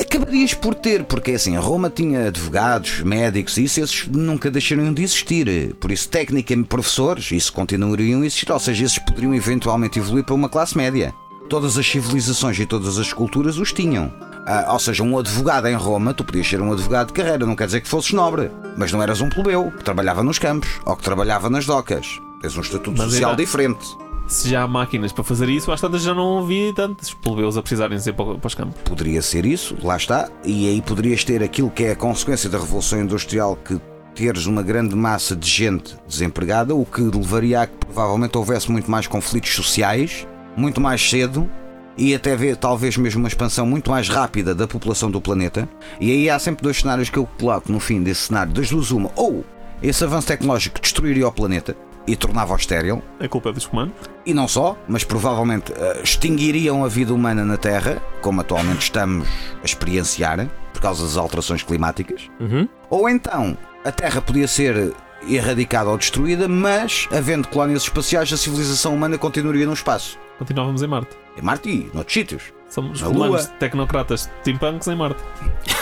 [0.00, 4.92] Acabarias por ter, porque assim, a Roma tinha advogados, médicos, e isso esses nunca deixariam
[4.94, 5.74] de existir.
[5.80, 10.34] Por isso, tecnicamente, professores, isso continuariam a existir, ou seja, esses poderiam eventualmente evoluir para
[10.34, 11.12] uma classe média.
[11.48, 14.12] Todas as civilizações e todas as culturas os tinham.
[14.46, 17.56] Ah, ou seja, um advogado em Roma, tu podias ser um advogado de carreira, não
[17.56, 20.94] quer dizer que fosses nobre, mas não eras um plebeu que trabalhava nos campos ou
[20.96, 22.20] que trabalhava nas docas.
[22.40, 23.84] Tens um estatuto Mas social era- diferente.
[24.28, 27.62] Se já há máquinas para fazer isso, às tantas já não havia tantos plebeus a
[27.62, 28.78] precisarem ser para, para os campos.
[28.82, 32.58] Poderia ser isso, lá está, e aí poderias ter aquilo que é a consequência da
[32.58, 33.80] Revolução Industrial que
[34.14, 38.90] teres uma grande massa de gente desempregada, o que levaria a que provavelmente houvesse muito
[38.90, 41.48] mais conflitos sociais, muito mais cedo,
[41.96, 45.66] e até ver talvez mesmo uma expansão muito mais rápida da população do planeta.
[45.98, 48.90] E aí há sempre dois cenários que eu coloco no fim desse cenário, das duas
[48.90, 49.42] uma, ou
[49.82, 51.74] esse avanço tecnológico destruiria o planeta
[52.10, 53.94] e tornava-o estéril, A culpa é dos humanos.
[54.24, 59.28] e não só, mas provavelmente eh, extinguiriam a vida humana na Terra, como atualmente estamos
[59.60, 62.30] a experienciar, por causa das alterações climáticas.
[62.40, 62.68] Uhum.
[62.88, 64.92] Ou então a Terra podia ser
[65.28, 70.18] erradicada ou destruída, mas, havendo colónias espaciais, a civilização humana continuaria no espaço.
[70.38, 71.16] Continuávamos em Marte.
[71.36, 72.42] Em Marte e noutros sítios.
[72.68, 73.54] Somos Na humanos Lua.
[73.58, 75.20] tecnocratas steampunks em Marte.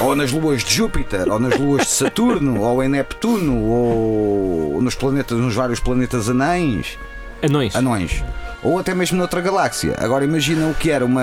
[0.01, 4.95] Ou nas luas de Júpiter, ou nas luas de Saturno, ou em Neptuno, ou nos
[4.95, 6.99] planetas, nos vários planetas anães.
[7.43, 7.75] Anões.
[7.77, 8.25] anões.
[8.63, 9.95] Ou até mesmo noutra galáxia.
[9.99, 11.23] Agora imagina o que era uma.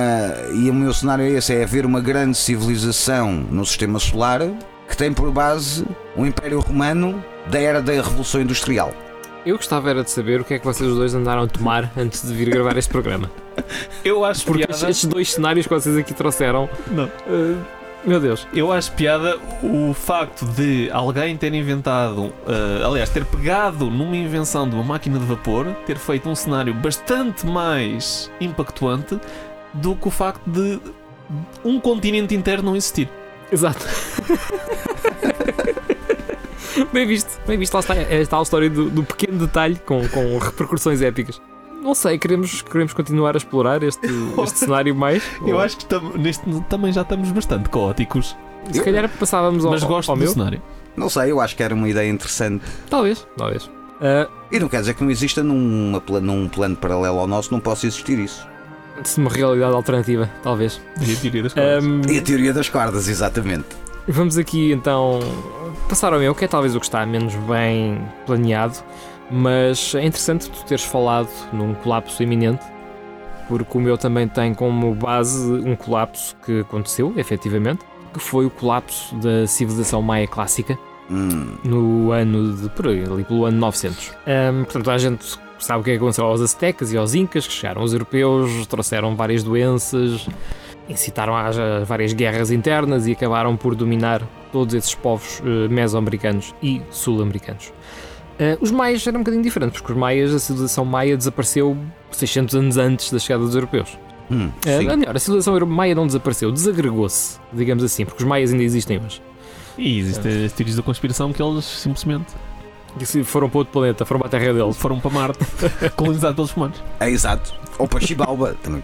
[0.53, 4.41] E o meu cenário é esse: é haver uma grande civilização no sistema solar
[4.87, 5.85] que tem por base
[6.15, 8.93] um Império Romano da era da Revolução Industrial.
[9.45, 12.25] Eu gostava era de saber o que é que vocês dois andaram a tomar antes
[12.25, 13.29] de vir gravar este programa.
[14.03, 14.89] Eu acho Porque piada.
[14.89, 16.69] estes dois cenários que vocês aqui trouxeram.
[16.87, 17.05] Não.
[17.27, 17.55] eh,
[18.05, 18.47] meu Deus.
[18.53, 24.67] Eu acho piada o facto de alguém ter inventado, eh, aliás, ter pegado numa invenção
[24.67, 29.19] de uma máquina de vapor, ter feito um cenário bastante mais impactuante
[29.73, 30.79] do que o facto de
[31.65, 33.09] um continente inteiro não existir.
[33.51, 33.85] Exato.
[36.93, 37.73] bem visto, bem visto.
[37.73, 41.41] Lá está, é a tal história do, do pequeno detalhe com, com repercussões épicas.
[41.81, 44.07] Não sei, queremos, queremos continuar a explorar este,
[44.43, 45.21] este cenário mais?
[45.45, 48.35] Eu Ou- acho que tam- neste também já estamos bastante caóticos,
[48.71, 50.31] Se calhar passávamos ao, mas gosto ao do meu.
[50.31, 50.61] cenário.
[50.95, 52.63] Não sei, eu acho que era uma ideia interessante.
[52.89, 53.69] Talvez, talvez.
[53.99, 57.59] Ah, E não quer dizer que não exista numa num plano paralelo ao nosso, não
[57.59, 58.47] possa existir isso.
[59.17, 60.79] uma realidade alternativa, talvez.
[61.01, 61.83] E a teoria das coisas.
[61.83, 63.65] Ahm, E a teoria das cordas, exatamente.
[64.07, 65.19] Vamos aqui então
[65.87, 68.77] passar ao meu, que é talvez o que está menos bem planeado,
[69.31, 72.63] mas é interessante tu teres falado num colapso iminente,
[73.47, 77.79] porque o meu também tem como base um colapso que aconteceu, efetivamente,
[78.13, 80.77] que foi o colapso da civilização maia clássica
[81.09, 84.13] Hum, no ano de por aí, ali pelo ano 900.
[84.25, 87.45] Ahm, portanto, a gente sabe o que é que aconteceu aos aztecas e aos incas,
[87.45, 90.27] que chegaram os europeus, trouxeram várias doenças,
[90.89, 94.21] incitaram a a várias guerras internas e acabaram por dominar
[94.51, 97.71] todos esses povos eh, mesoamericanos e sul-americanos.
[98.39, 101.77] Eh, os maias eram um bocadinho diferentes, porque os maias, a civilização maia desapareceu
[102.11, 103.97] 600 anos antes da chegada dos europeus.
[104.31, 104.87] hum, Eh, sim.
[104.87, 109.21] melhor, a civilização maia não desapareceu, desagregou-se, digamos assim, porque os maias ainda existem hoje.
[109.77, 112.33] E existem as teorias da conspiração que eles simplesmente
[112.99, 114.77] E se foram para outro planeta, foram para a terra deles.
[114.77, 115.39] foram para Marte,
[115.95, 116.83] colonizado pelos humanos.
[116.99, 117.53] É exato.
[117.77, 118.55] Ou para Chibalba.
[118.61, 118.83] também.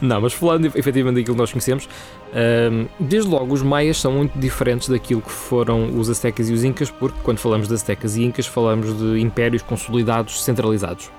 [0.00, 1.88] Não, mas falando efetivamente daquilo que nós conhecemos,
[2.32, 6.64] ahm, desde logo os maias são muito diferentes daquilo que foram os aztecas e os
[6.64, 11.10] incas, porque quando falamos de aztecas e incas falamos de impérios consolidados, centralizados.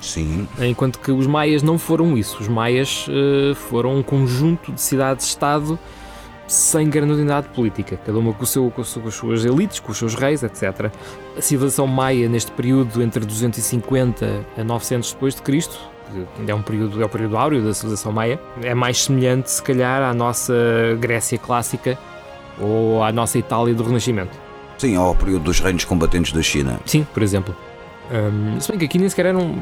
[0.00, 0.46] Sim.
[0.60, 2.38] Enquanto que os maias não foram isso.
[2.40, 5.78] Os maias eh, foram um conjunto de cidades-estado
[6.46, 9.98] sem grande unidade política, cada uma com, o seu, com, as suas elites, com os
[9.98, 10.90] seus reis, etc.
[11.36, 15.78] A civilização maia, neste período entre 250 a 900 depois de Cristo,
[16.46, 20.02] é um período, é o período áureo da civilização maia, é mais semelhante, se calhar,
[20.02, 20.54] à nossa
[21.00, 21.98] Grécia clássica
[22.60, 24.36] ou à nossa Itália do Renascimento.
[24.78, 26.78] Sim, ao período dos reinos combatentes da China.
[26.84, 27.56] Sim, por exemplo.
[28.10, 29.56] Hum, se bem que aqui nem sequer eram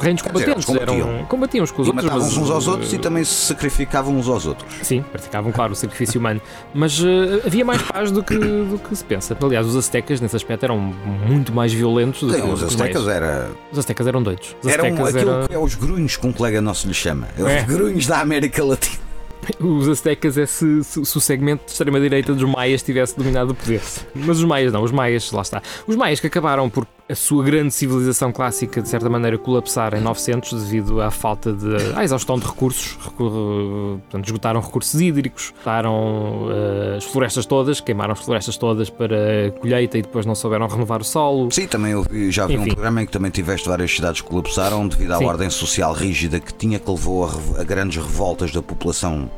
[0.00, 1.08] reinos dizer, combatentes, eles combatiam.
[1.14, 2.04] eram, combatiam uns com os E outros.
[2.06, 4.74] matavam-se mas, uns aos uh, outros e também se sacrificavam uns aos outros.
[4.82, 6.40] Sim, praticavam, claro, o sacrifício humano.
[6.74, 7.06] Mas uh,
[7.46, 9.36] havia mais paz do que, do que se pensa.
[9.40, 13.50] Aliás, os aztecas, nesse aspecto, eram muito mais violentos do Sim, que os aztecas era,
[13.72, 14.56] Os aztecas eram doidos.
[14.62, 17.28] Os eram aquilo era- que é os grunhos que um colega nosso lhe chama.
[17.38, 17.62] É os É.
[17.62, 19.04] grunhos da América Latina.
[19.60, 23.54] os aztecas é se, se- se o segmento de extrema-direita dos maias tivesse dominado o
[23.54, 23.80] poder.
[24.14, 25.62] Mas os maias não, os maias, lá está.
[25.86, 30.00] Os maias que acabaram por a sua grande civilização clássica, de certa maneira, colapsar em
[30.00, 31.66] 900 devido à falta de.
[31.94, 32.96] à exaustão de recursos.
[33.04, 39.50] Recu- Portanto, esgotaram recursos hídricos, esgotaram eh, as florestas todas, queimaram as florestas todas para
[39.60, 41.50] colheita e depois não souberam renovar o solo.
[41.50, 42.70] Sim, também eu já vi um Enfim.
[42.72, 45.24] programa em que também tiveste várias cidades que colapsaram devido à Sim.
[45.26, 49.30] ordem social rígida que tinha que levou a, a grandes revoltas da população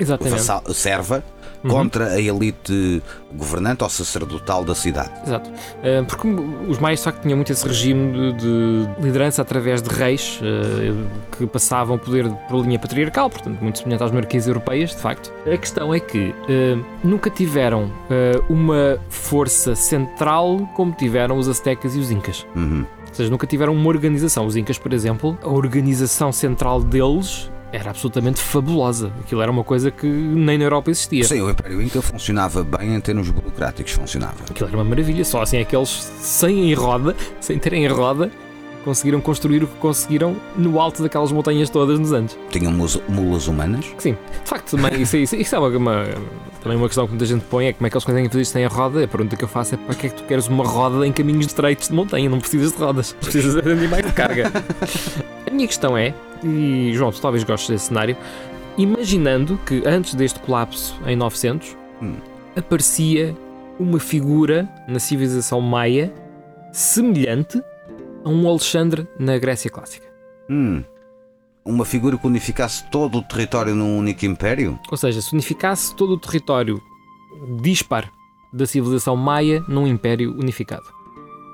[0.00, 0.36] Exatamente.
[0.36, 1.22] vassal- serva
[1.62, 1.70] Uhum.
[1.72, 3.02] contra a elite
[3.34, 5.10] governante ou sacerdotal da cidade.
[5.26, 5.50] Exato.
[5.82, 9.90] Eh, Porque os maias de facto tinham muito esse regime de, de liderança através de
[9.90, 10.94] reis eh,
[11.36, 15.30] que passavam o poder por linha patriarcal, portanto, muito semelhante às monarquias europeias, de facto.
[15.46, 17.92] A questão é que eh, nunca tiveram
[18.48, 22.46] uma força central como tiveram os aztecas e os incas.
[22.56, 22.86] Uhum.
[23.06, 24.46] Ou seja, nunca tiveram uma organização.
[24.46, 29.12] Os incas, por exemplo, a organização central deles era absolutamente fabulosa.
[29.20, 31.24] Aquilo era uma coisa que nem na Europa existia.
[31.24, 34.34] Sim, o Império Inca funcionava bem em termos burocráticos, funcionava.
[34.50, 35.88] Aquilo era uma maravilha, só assim é que eles,
[36.20, 38.30] sem em roda, sem terem em roda,
[38.84, 42.36] conseguiram construir o que conseguiram no alto daquelas montanhas todas nos Andes.
[42.50, 43.84] Tinham mulas humanas.
[43.98, 44.12] Sim,
[44.42, 46.04] de facto, também, isso, isso, isso é uma, uma-
[46.62, 48.52] também uma questão que muita gente põe: é como é que eles conseguem fazer isto
[48.52, 49.04] sem a roda?
[49.04, 51.12] A pergunta que eu faço é para que é que tu queres uma roda em
[51.12, 52.28] caminhos estreitos de montanha?
[52.28, 54.50] Não precisas de rodas, precisas de animais de carga.
[55.46, 56.14] a minha questão é,
[56.44, 58.16] e João, tu talvez gostes desse cenário,
[58.78, 62.14] imaginando que antes deste colapso em 900 Hum.
[62.56, 63.36] aparecia
[63.78, 66.12] uma figura na civilização maia
[66.72, 67.62] semelhante
[68.24, 70.06] a um Alexandre na Grécia clássica.
[70.48, 70.82] Hum.
[71.64, 74.78] Uma figura que unificasse todo o território num único império?
[74.90, 76.80] Ou seja, se unificasse todo o território
[77.60, 78.10] dispar
[78.52, 80.84] da civilização maia num império unificado.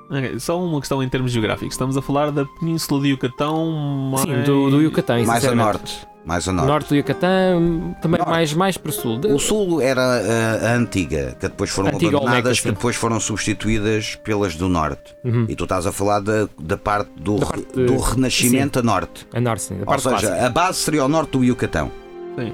[0.09, 1.73] Ok, Só uma questão em termos geográficos.
[1.73, 4.13] Estamos a falar da Península de Yucatão.
[4.17, 6.07] Sim, mais- do, do Yucatão, Mais a norte.
[6.25, 6.67] Mais a norte.
[6.67, 8.29] Norte do Yucatão, também Norte.
[8.29, 9.17] mais, mais para sul.
[9.17, 12.61] De- O sul era a, a antiga, que depois foram Antiga abandonadas, Olmeca, sim.
[12.63, 15.15] que depois foram substituídas pelas do norte.
[15.23, 15.45] Uhum.
[15.47, 18.83] E tu estás a falar da, da parte do, Da parte de- do renascimento a
[18.83, 19.25] norte.
[19.33, 20.45] A norte, sim, a Ou seja, clássica.
[20.45, 21.89] a base seria o norte do Yucatão.
[22.37, 22.53] Sim.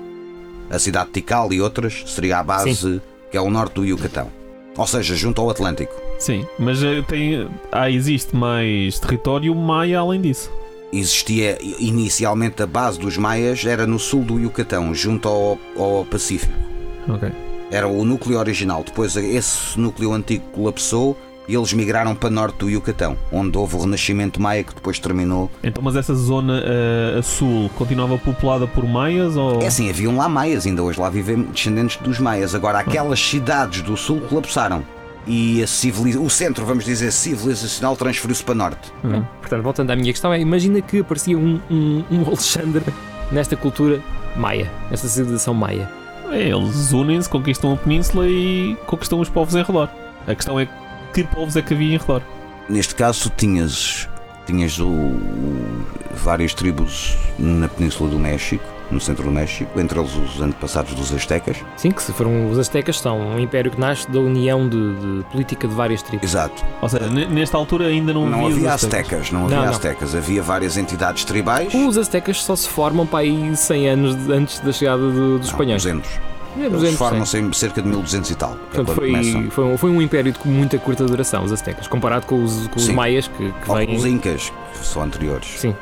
[0.69, 3.01] A cidade de Tikal e outras seria a base
[3.31, 4.27] que é o norte do Yucatão.
[4.77, 5.93] Ou seja, junto ao Atlântico.
[6.17, 10.51] Sim, mas eh, tem, ah, existe mais território maia além disso.
[10.91, 16.53] Existia inicialmente a base dos maias, era no sul do Yucatão, junto ao, ao Pacífico.
[17.09, 17.29] Ok.
[17.71, 18.83] Era o núcleo original.
[18.83, 21.17] Depois esse núcleo antigo colapsou
[21.47, 25.49] eles migraram para norte do Yucatão, onde houve o renascimento maia que depois terminou.
[25.63, 29.61] Então, mas essa zona eh, a sul continuava populada por maias ou.
[29.61, 32.55] É assim, haviam lá maias, ainda hoje lá vivem descendentes dos maias.
[32.55, 34.83] Agora, aquelas cidades do sul colapsaram.
[35.25, 36.19] E a civiliza...
[36.19, 38.91] o centro, vamos dizer, civilizacional transferiu-se para norte.
[39.05, 39.23] Uhum.
[39.39, 42.83] Portanto, voltando à minha questão, é imagina que aparecia um, um, um Alexandre
[43.31, 44.01] nesta cultura
[44.35, 45.89] maia, nesta civilização maia.
[46.29, 49.89] É, eles unem-se, conquistam a península e conquistam os povos em redor.
[50.27, 50.67] A questão é
[51.13, 52.21] que povos é que havia em redor.
[52.69, 54.07] Neste caso, tinhas,
[54.45, 55.83] tinhas o, o-
[56.15, 61.11] várias tribos na Península do México, no centro do México, entre eles os antepassados dos
[61.13, 61.57] Aztecas.
[61.77, 65.23] Sim, que se foram os Aztecas, são um império que nasce da união de, de
[65.31, 66.29] política de várias tribos.
[66.29, 66.63] Exato.
[66.81, 68.83] Ou seja, ne- nesta altura ainda não, Não havia, aztecas.
[68.83, 69.71] Aztecas, não havia Não, não.
[69.71, 70.15] Aztecas.
[70.15, 71.73] Havia várias entidades tribais.
[71.73, 75.53] Os Aztecas só se formam para aí 100 anos antes da chegada do- dos Não,
[75.53, 75.81] espanhóis.
[75.83, 76.09] 200.
[76.55, 76.97] Eles 200, sim.
[76.97, 78.55] formam-se em cerca de 1200 e tal.
[78.55, 79.51] Portanto, foi, começam.
[79.51, 82.77] foi, um, foi um império de muita curta duração, os Aztecas, comparado com os, com
[82.77, 82.87] os.
[82.89, 83.95] Maias, que, que Ou vêm.
[83.95, 85.47] Os Incas, que são anteriores.
[85.59, 85.75] Sim.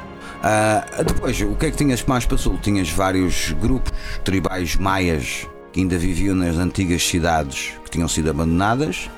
[0.43, 2.57] Ah, depois, o que é que tinhas mais para sul?
[2.61, 3.91] Tinhas vários grupos
[4.23, 9.09] tribais maias que ainda viviam nas antigas cidades que tinham sido abandonadas.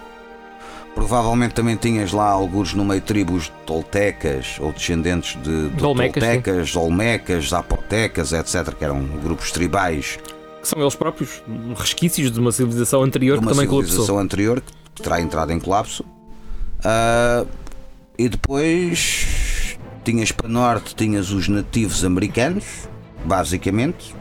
[0.94, 6.24] Provavelmente também tinhas lá alguns no meio tribos toltecas ou descendentes de, de De Olmecas,
[6.24, 6.30] sim.
[6.30, 10.20] toltecas, olmecas, zapotecas, etc., que eram grupos tribais
[10.68, 11.44] são eles próprios
[11.76, 14.20] resquícios de uma civilização anterior de que uma também civilização colapsou.
[14.20, 16.06] anterior que, terá entrado em colapso.
[16.84, 17.46] Ah,
[18.18, 22.88] e depois tinhas para norte, tinhas os nativos americanos,
[23.26, 24.16] basicamente.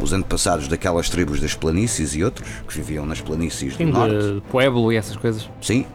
[0.00, 4.16] Os antepassados daquelas tribos das planícies e outros que viviam nas planícies do Sim, norte.
[4.16, 5.48] de Pueblo e essas coisas.
[5.60, 5.86] Sim.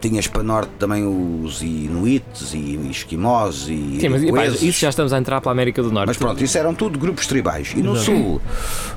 [0.00, 4.62] Tinhas para norte também os inuites e esquimós e Sim, mas iroqueses.
[4.62, 6.08] isso já estamos a entrar para a América do Norte.
[6.08, 7.72] Mas pronto, isso eram tudo grupos tribais.
[7.76, 8.04] E no Exato.
[8.06, 8.42] sul,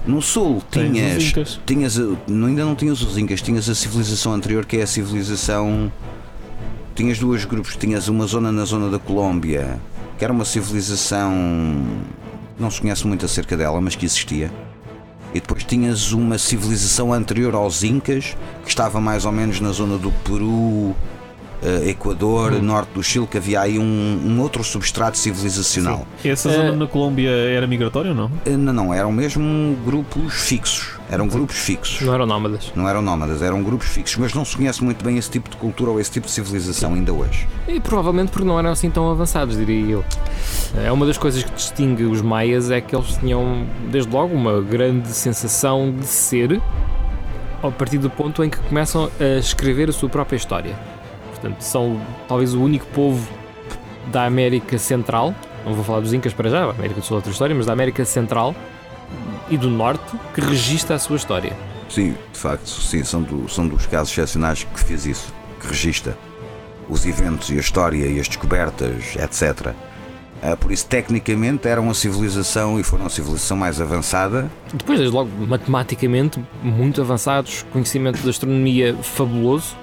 [0.07, 4.84] no sul tinhas, tinhas ainda não tinhas os incas, tinhas a civilização anterior que é
[4.84, 5.91] a civilização.
[6.95, 9.80] Tinhas dois grupos, tinhas uma zona na zona da Colômbia,
[10.18, 11.30] que era uma civilização
[12.57, 14.51] não se conhece muito acerca dela, mas que existia.
[15.36, 19.98] E depois tinhas uma civilização anterior aos Incas, que estava mais ou menos na zona
[19.98, 20.96] do Peru,
[21.62, 22.62] eh, Equador, Hum.
[22.62, 23.84] norte do Chile, que havia aí um,
[24.26, 26.08] um outro substrato civilizacional.
[26.24, 28.32] Essa Eh, zona na Colômbia era migratória ou não?
[28.46, 30.95] Eh, Não, não, eram mesmo grupos fixos.
[31.10, 32.01] Eram grupos fixos.
[32.01, 32.72] Não eram nómadas.
[32.76, 35.58] Não eram nómadas, eram grupos fixos, mas não se conhece muito bem esse tipo de
[35.58, 37.47] cultura ou esse tipo de civilização ainda hoje.
[37.68, 40.06] E provavelmente porque não eram assim tão avançados, diria eu.
[40.84, 44.62] É uma das coisas que distingue os maias é que eles tinham, desde logo, uma
[44.62, 46.60] grande sensação de ser
[47.62, 50.76] a partir do ponto em que começam a escrever a sua própria história.
[51.32, 53.28] Portanto, são talvez o único povo
[54.12, 55.34] da América Central,
[55.66, 57.66] não vou falar dos Incas para já, a América do Sul é outra história, mas
[57.66, 58.56] da América Central,
[59.49, 61.56] e do Norte que registra a sua história.
[61.89, 66.18] Sim, de facto, sim, são, do- são dos casos excepcionais que fez isso, que registra
[66.89, 69.74] os eventos e a história e as descobertas, etc.
[70.43, 74.49] Ah, por isso, tecnicamente, eram a civilização e foram a civilização mais avançada.
[74.74, 79.76] Depois, desde logo, matematicamente, muito avançados, conhecimento de astronomia fabuloso.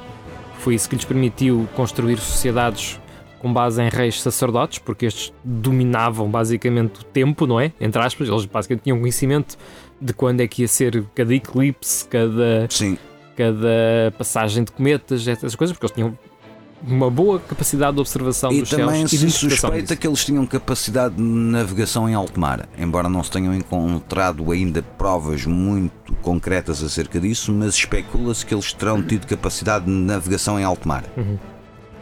[0.58, 3.00] Foi isso que lhes permitiu construir sociedades
[3.42, 7.72] com base em reis sacerdotes, porque estes dominavam basicamente o tempo, não é?
[7.80, 9.58] Entre aspas, eles basicamente tinham conhecimento
[10.00, 12.96] de quando é que ia ser cada eclipse, cada, Sim,
[13.36, 16.16] cada passagem de cometas, essas coisas, porque eles tinham
[16.86, 19.96] uma boa capacidade de observação e dos também céus se e de interpretação suspeita disso.
[19.96, 24.82] que eles tinham capacidade de navegação em alto mar, embora não se tenham encontrado ainda
[24.82, 30.64] provas muito concretas acerca disso, mas especula-se que eles terão tido capacidade de navegação em
[30.64, 31.04] alto mar.
[31.16, 31.38] Uhum.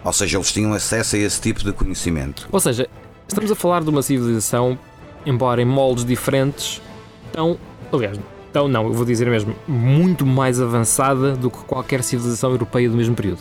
[0.04, 2.48] Ou seja, eles tinham acesso a esse tipo de conhecimento.
[2.50, 2.88] Ou seja,
[3.28, 4.78] estamos a falar de uma civilização,
[5.26, 6.80] embora em moldes diferentes,
[7.32, 7.58] tão,
[7.92, 8.18] aliás,
[8.52, 12.96] tão não, eu vou dizer mesmo, muito mais avançada do que qualquer civilização europeia do
[12.96, 13.40] mesmo período.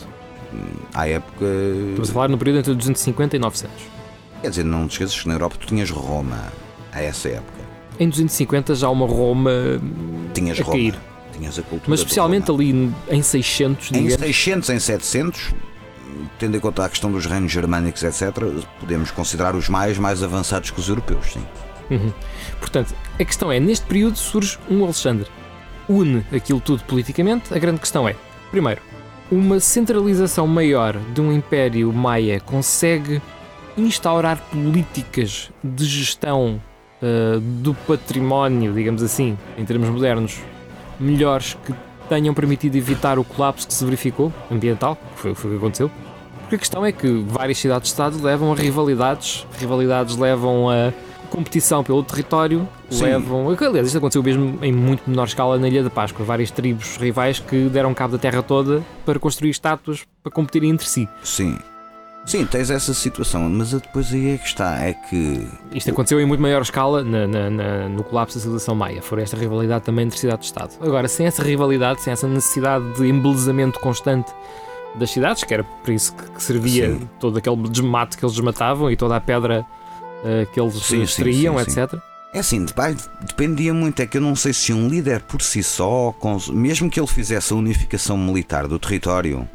[0.92, 1.44] À época.
[1.90, 3.76] Estamos a falar no período entre 250 e 900.
[4.42, 6.52] Quer dizer, não te esqueças que na Europa tu tinhas Roma
[6.92, 7.60] a essa época.
[7.98, 9.50] Em 250 já uma Roma
[10.34, 10.72] Tinhas a Roma.
[10.76, 10.94] cair,
[11.36, 11.84] Tinhas a cultura.
[11.88, 14.14] mas especialmente ali em 600, Em digamos.
[14.14, 15.54] 600, em 700,
[16.38, 18.32] tendo em conta a questão dos reinos germânicos, etc.,
[18.78, 21.42] podemos considerar os maias mais avançados que os europeus, sim.
[21.90, 22.12] Uhum.
[22.58, 25.26] Portanto, a questão é, neste período surge um Alexandre.
[25.88, 27.52] Une aquilo tudo politicamente.
[27.52, 28.14] A grande questão é,
[28.50, 28.80] primeiro,
[29.30, 33.20] uma centralização maior de um império maia consegue
[33.76, 36.60] instaurar políticas de gestão
[37.02, 40.38] uh, do património, digamos assim, em termos modernos,
[40.98, 41.74] melhores que
[42.10, 45.90] tenham permitido evitar o colapso que se verificou, ambiental, que foi, foi o que aconteceu.
[46.40, 50.92] Porque a questão é que várias cidades-estado levam a rivalidades, rivalidades levam a
[51.30, 53.04] competição pelo território, Sim.
[53.04, 53.48] levam.
[53.48, 56.26] Aliás, isto aconteceu mesmo em muito menor escala na Ilha da Páscoa.
[56.26, 60.88] Várias tribos rivais que deram cabo da terra toda para construir estátuas para competirem entre
[60.88, 61.08] si.
[61.22, 61.56] Sim.
[62.30, 66.24] Sim, tens essa situação, mas depois aí é que está, é que Isto aconteceu em
[66.24, 69.02] muito maior escala na- na- na- no colapso da civilização maia.
[69.02, 70.70] Foi esta rivalidade também entre cidade-estado.
[70.80, 74.30] Agora, sem essa rivalidade, sem essa necessidade de embelezamento constante
[74.94, 77.08] das cidades, que era por isso que, servia Sim.
[77.18, 79.66] todo aquele desmate que eles desmatavam e toda a pedra
[80.24, 81.98] eh, que eles Sim, extraíam, sim, etc.
[82.32, 85.64] É assim, dep- dependia muito, é que eu não sei se um líder por si
[85.64, 86.14] só,
[86.52, 89.48] mesmo que ele fizesse a unificação militar do território,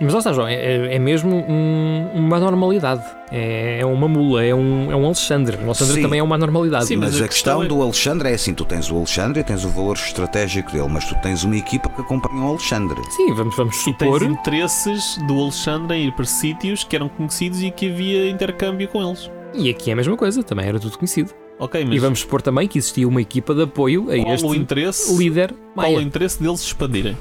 [0.00, 3.02] Mas lá está, João, é, é- mesmo um- uma normalidade.
[3.30, 5.56] É, é uma mula, é um, é um Alexandre.
[5.58, 6.02] O Alexandre Sim.
[6.02, 6.86] também é uma normalidade.
[6.86, 8.96] Sim, mas, mas a a questão, questão é- do Alexandre é assim, tu tens o
[8.96, 12.48] Alexandre e tens o valor estratégico dele, mas tu tens uma equipa que acompanha o
[12.50, 13.00] Alexandre.
[13.10, 14.22] Sim, vamos, vamos E tens supor.
[14.24, 19.00] interesses do Alexandre em ir para sítios que eram conhecidos e que havia intercâmbio com
[19.00, 19.30] eles.
[19.54, 21.30] E aqui é a mesma coisa, também era tudo conhecido.
[21.58, 24.44] Ok, mas E vamos supor também que existia uma equipa de apoio a qual este
[24.46, 25.16] o interesse?
[25.16, 25.98] líder Qual maia.
[25.98, 27.16] o interesse deles se expandirem?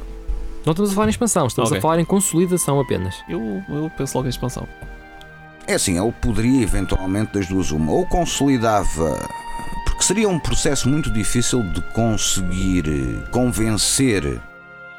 [0.66, 1.78] Não estamos a falar em expansão, estamos Ok.
[1.78, 3.16] a falar em consolidação apenas.
[3.28, 4.68] Eu, eu penso logo em expansão.
[5.68, 9.30] É assim, ele poderia eventualmente das duas uma, ou consolidava,
[9.86, 14.42] porque seria um processo muito difícil de conseguir eh, convencer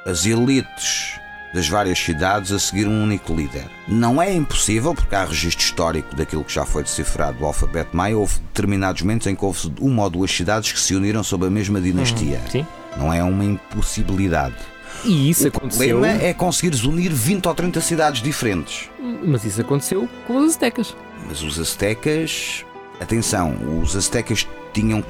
[0.07, 1.19] as elites
[1.55, 3.67] das várias cidades a seguir um único líder.
[3.87, 8.17] Não é impossível, porque há registro histórico daquilo que já foi decifrado do alfabeto maia,
[8.19, 11.51] houve determinados momentos em que houve uma ou duas cidades que se uniram sob a
[11.51, 12.41] mesma dinastia.
[12.51, 12.67] Sim.
[12.97, 14.57] Não é uma impossibilidade.
[15.05, 15.99] E isso o aconteceu.
[15.99, 18.89] problema é conseguires unir 20 ou 30 cidades diferentes.
[19.25, 20.97] Mas isso aconteceu com os aztecas.
[21.27, 22.65] Mas os aztecas,
[23.01, 25.05] atenção, os aztecas tinham,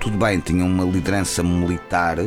[0.00, 2.18] tudo bem, tinham uma liderança militar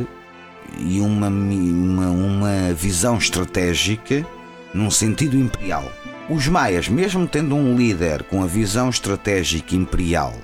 [0.78, 4.26] e uma, uma, uma visão estratégica
[4.74, 5.90] num sentido imperial.
[6.28, 10.34] Os maias, mesmo tendo um líder com a visão estratégica imperial,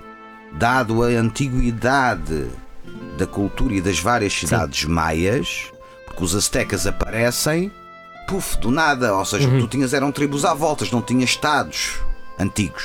[0.53, 2.47] dado a antiguidade
[3.19, 5.72] da cultura e das várias cidades maias,
[6.13, 7.73] porque os aztecas aparecem,
[8.29, 9.61] puf, do nada, ou seja, Uhum.
[9.61, 11.95] tu tinhas eram tribos à voltas, não tinhas estados
[12.39, 12.85] antigos.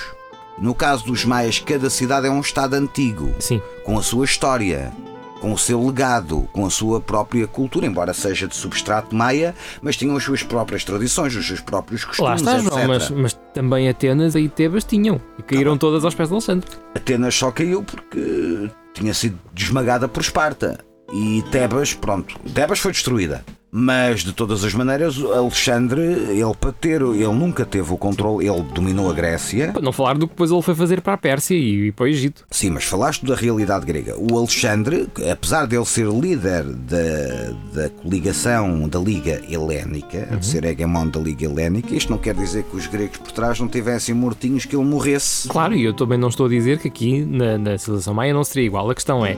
[0.58, 3.62] No caso dos maias, cada cidade é um estado antigo, Sim.
[3.84, 4.92] com a sua história,
[5.40, 9.54] com o seu legado, com a sua própria cultura, embora seja de substrato maia,
[9.84, 12.72] mas tinham as suas próprias tradições, os seus próprios Lá costumes, está, etc.
[12.74, 15.22] João, mas, mas também Atenas e Tebas tinham.
[15.38, 16.68] E caíram todas aos pés de Alexandre.
[16.96, 20.80] Atenas só caiu porque tinha sido desmagada por Esparta.
[21.12, 23.44] E Tebas, pronto, Tebas foi destruída.
[23.70, 28.64] Mas de todas as maneiras, Alexandre, ele para ter, ele nunca teve o controle, ele
[28.74, 29.74] dominou a Grécia.
[29.74, 32.06] Para não falar do que depois ele foi fazer para a Pérsia e, e para
[32.06, 32.46] o Egito.
[32.50, 34.16] Sim, mas falaste da realidade grega.
[34.18, 40.64] O Alexandre, apesar de ele ser líder da, da coligação da Liga Helénica, de ser
[40.64, 44.16] hegemon da Liga Helénica, isto não quer dizer que os gregos por trás não tivessem
[44.16, 45.50] mortinhos que ele morresse.
[45.50, 48.46] Claro, e eu também não estou a dizer que aqui na, na civilização maia não
[48.46, 48.90] seria igual.
[48.90, 49.38] A questão é,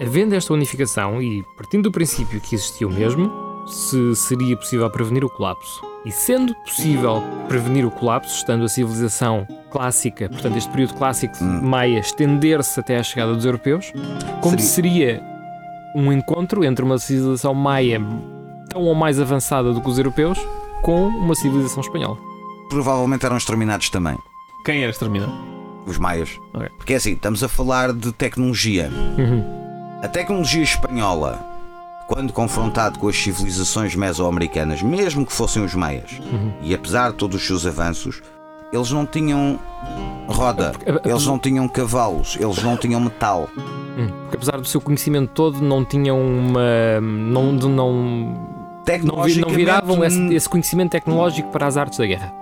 [0.00, 3.30] havendo esta unificação e partindo do princípio que existia o mesmo,
[3.66, 5.82] se seria possível prevenir o colapso.
[6.04, 11.60] E sendo possível prevenir o colapso, estando a civilização clássica, portanto, este período clássico Hum.
[11.62, 13.92] maia, estender-se até à chegada dos europeus,
[14.40, 15.22] como seria
[15.94, 18.00] um encontro entre uma civilização maia
[18.70, 20.38] tão ou mais avançada do que os europeus
[20.82, 22.16] com uma civilização espanhola.
[22.70, 24.16] Provavelmente eram exterminados também,
[24.64, 25.32] Quem era exterminado?
[25.86, 26.38] os maias.
[26.54, 26.68] Ok.
[26.78, 28.90] Porque é assim, estamos a falar de tecnologia.
[29.18, 29.67] Uhum.
[30.02, 31.40] A tecnologia espanhola,
[32.06, 36.52] quando confrontado com as civilizações mesoamericanas, mesmo que fossem os maias, Uhum.
[36.62, 38.22] e apesar de todos os seus avanços,
[38.72, 39.58] eles não tinham
[40.28, 43.48] roda, Porque- eles não tinham cavalos, eles não tinham metal.
[43.56, 47.00] Hum, Porque apesar do seu conhecimento todo, não tinham uma.
[47.00, 52.06] não, não, não, vi- Tecnologicamente, não viravam esse, esse conhecimento tecnológico para as artes da
[52.06, 52.32] guerra.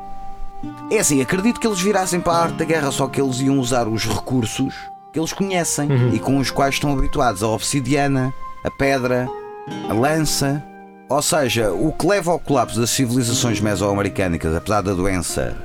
[0.90, 3.58] É assim, acredito que eles virassem para a arte da guerra, só que eles iam
[3.58, 4.74] usar os recursos
[5.18, 6.14] eles conhecem Uhum.
[6.14, 8.32] e com os quais estão habituados: a obsidiana,
[8.64, 9.28] a pedra,
[9.88, 10.62] a lança.
[11.08, 15.56] Ou seja, o que leva ao colapso das civilizações mesoamericanas, apesar da doença,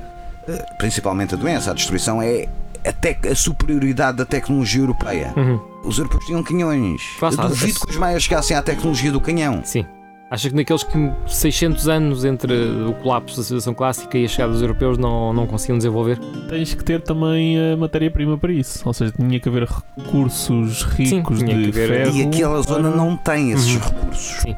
[0.46, 2.48] eh, principalmente a doença, a destruição, é
[2.84, 5.32] a, a superioridade da tecnologia europeia.
[5.36, 5.60] Uhum.
[5.84, 7.02] Os europeus tinham canhões.
[7.20, 9.62] Lá Eu duvido que os maias chegassem à tecnologia do canhão.
[9.64, 9.84] Sim.
[10.32, 14.50] Acha que naqueles que 600 anos entre o colapso da civilização clássica e a chegada
[14.54, 16.18] dos europeus não, não conseguiam desenvolver?
[16.48, 18.80] Tens que ter também a matéria-prima para isso.
[18.86, 19.68] Ou seja, tinha que haver
[19.98, 22.16] recursos ricos tinha de que haver- ferro.
[22.16, 23.80] E aquela zona para- não tem esses Uhum.
[23.80, 24.40] recursos.
[24.40, 24.56] Sim.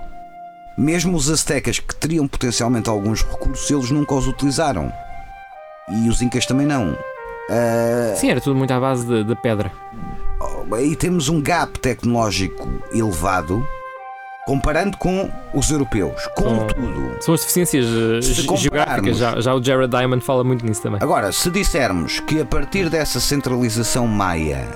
[0.79, 4.93] Mesmo os aztecas, que teriam potencialmente alguns recursos, eles nunca os utilizaram.
[5.89, 6.97] E os incas também não.
[7.51, 9.72] Ah, Sim, era tudo muito à base de- da pedra.
[10.72, 13.66] aí temos um gap tecnológico elevado
[14.47, 16.26] comparando com os europeus.
[16.34, 19.16] Contudo, São as deficiências eh, geográficas.
[19.16, 21.01] Já, já o Jared Diamond fala muito nisso também.
[21.03, 24.66] agora, se dissermos que a partir dessa centralização maia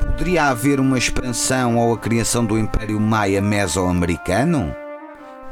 [0.00, 4.74] poderia haver uma expansão ou a criação do Império Maia Mesoamericano,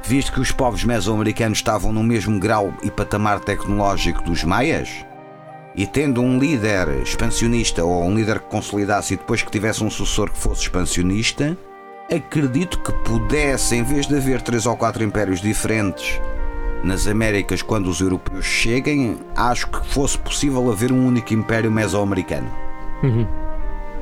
[0.02, 5.04] visto que os povos mesoamericanos estavam no mesmo grau e patamar tecnológico dos maias,
[5.74, 9.90] e tendo um líder expansionista ou um líder que consolidasse e depois que tivesse um
[9.90, 11.56] sucessor que fosse expansionista,
[12.10, 16.20] acredito que pudesse, em vez de haver três ou quatro impérios diferentes
[16.82, 22.50] nas Américas quando os europeus cheguem, acho que fosse possível haver um único império mesoamericano,
[23.02, 23.26] Uhum.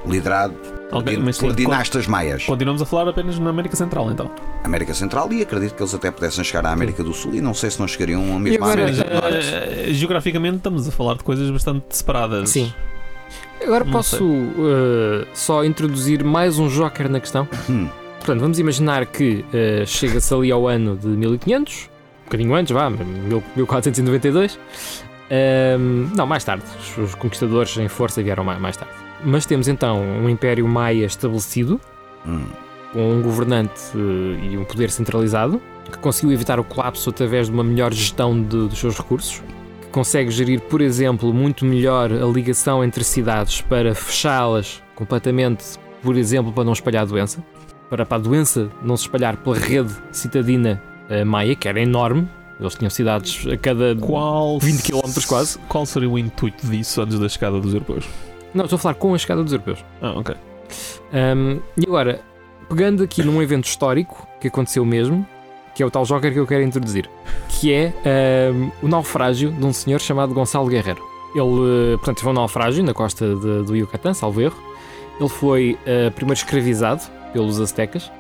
[0.05, 0.55] liderado
[0.91, 2.45] Ok, por, sim, dinastas maias.
[2.45, 4.31] Continuamos a falar apenas na América Central, então.
[4.63, 7.55] América Central e acredito que eles até pudessem chegar à América do Sul e não
[7.55, 9.37] sei se não chegariam a mesmo à agora, América do Norte.
[9.37, 12.51] Eh, geograficamente estamos a falar de coisas bastante separadas.
[12.51, 12.73] Sim.
[13.65, 17.49] Agora Não posso eh, só introduzir mais um joker na questão?
[17.69, 17.89] Hum.
[18.19, 21.91] Portanto, vamos imaginar que eh, chega-se ali ao ano de 1500,
[22.21, 24.59] um bocadinho antes, vá, mil- 1492.
[25.31, 26.65] Ehm, não, mais tarde.
[26.99, 28.93] Os, conquistadores em força vieram mais, mais tarde.
[29.25, 31.81] Mas temos então um Império Maia estabelecido,
[32.27, 32.45] Hum.
[32.93, 35.61] com um governante eh, e um poder centralizado,
[35.91, 39.43] que conseguiu evitar o colapso através de uma melhor gestão de- dos seus recursos,
[39.93, 45.65] consegue gerir, por exemplo, muito melhor a ligação entre cidades para fechá-las completamente,
[46.03, 47.45] por exemplo, para não espalhar a doença,
[47.89, 52.29] para, para a doença não se espalhar pela rede citadina eh, maia, que era enorme.
[52.59, 53.95] Eles tinham cidades a cada.
[53.97, 55.59] Qual 20 quilómetros quase.
[55.69, 58.09] Qual seria o intuito disso antes da chegada dos europeus?
[58.55, 59.85] Não, estou a falar com a chegada dos europeus.
[60.01, 60.35] Ah, ok.
[61.13, 62.21] Um, e agora,
[62.69, 65.27] pegando aqui num evento histórico que aconteceu mesmo,
[65.75, 67.09] que é o tal Joker que eu quero introduzir,
[67.49, 67.93] que é
[68.53, 71.03] um, o naufrágio de um senhor chamado Gonçalo Guerreiro.
[71.35, 74.57] Ele, eh, portanto, teve um naufrágio na costa de- do Yucatán, salvo erro.
[75.19, 77.03] Ele foi eh, primeiro escravizado
[77.33, 78.11] pelos aztecas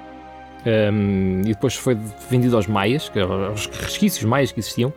[0.64, 1.94] um, e depois foi
[2.30, 4.92] vendido aos maias, que eram aos resquícios maias que existiam.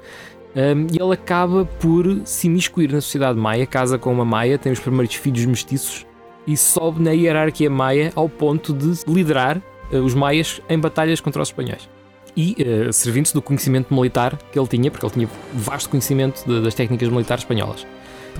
[0.55, 4.71] Um, e ele acaba por se imiscuir na sociedade maia, casa com uma maia, tem
[4.71, 6.05] os primeiros filhos mestiços
[6.47, 11.41] e sobe na hierarquia maia ao ponto de liderar eh, os maias em batalhas contra
[11.41, 11.89] os espanhóis.
[12.37, 16.61] E eh, servindo-se do conhecimento militar que ele tinha, porque ele tinha vasto conhecimento de-
[16.61, 17.85] das técnicas militares espanholas.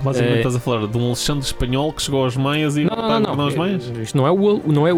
[0.03, 2.95] Basicamente Eh, estás a falar de um Alexandre espanhol que chegou aos Maias e Não,
[2.97, 3.35] não, não.
[3.37, 3.43] não.
[3.45, 3.89] aos Maias?
[3.97, 4.97] Eh, Isto não é, o, não é o,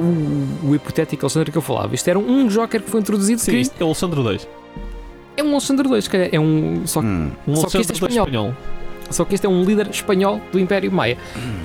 [0.63, 1.93] o hipotético Alexandre que eu falava.
[1.93, 4.39] Isto era um Joker que foi introduzido Sim, que isto é o Alexandre II.
[5.37, 6.29] é um Alexandre II, calhar.
[6.31, 7.29] É um, só, Hum.
[7.47, 8.25] Um Só que Alexandre isto é espanhol.
[8.25, 8.53] espanhol.
[9.11, 11.17] só que este é um líder espanhol do Império Maia.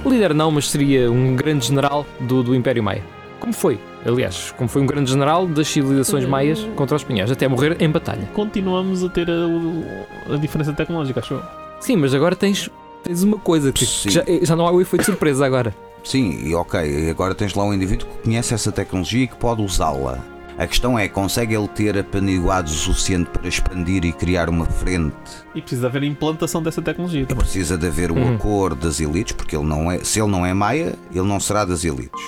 [0.05, 3.03] Líder não, mas seria um grande general do, do Império Maia.
[3.41, 3.78] Como foi?
[4.05, 7.88] Aliás, como foi um grande general das civilizações maias contra os espanhóis, até morrer em
[7.88, 8.28] batalha.
[8.34, 11.42] Continuamos a ter a, a diferença tecnológica, acho eu.
[11.80, 12.68] Sim, mas agora tens,
[13.05, 15.74] tens uma coisa que, que já, já não há o efeito de surpresa agora.
[16.05, 19.62] Sim, e ok, agora tens lá um indivíduo que conhece essa tecnologia e que pode
[19.62, 20.18] usá-la.
[20.59, 25.14] A questão é, consegue ele ter apaniguado o suficiente para expandir e criar uma frente?
[25.55, 27.42] E precisa haver a implantação dessa tecnologia também.
[27.44, 28.34] Precisa de haver o Uhum.
[28.34, 31.64] acordo das elites, porque ele não é, se ele não é maia, ele não será
[31.64, 32.20] das elites.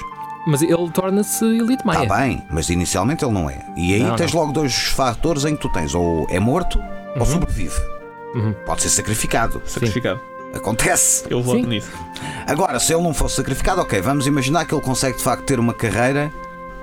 [0.47, 2.03] Mas ele torna-se elite maia.
[2.05, 3.59] Está bem, mas inicialmente ele não é.
[3.77, 4.41] E aí Não, tens não.
[4.41, 6.79] logo dois fatores em que tu tens ou é morto
[7.19, 7.75] ou sobrevive.
[8.35, 8.53] Uhum.
[8.67, 9.63] Pode ser sacrificado.
[9.65, 10.21] Sacrificado.
[10.55, 11.25] Acontece.
[11.31, 11.67] Eu voto Sim.
[11.67, 11.91] nisso.
[12.47, 15.59] Agora, se ele não fosse sacrificado, ok, vamos imaginar que ele consegue de facto ter
[15.59, 16.31] uma carreira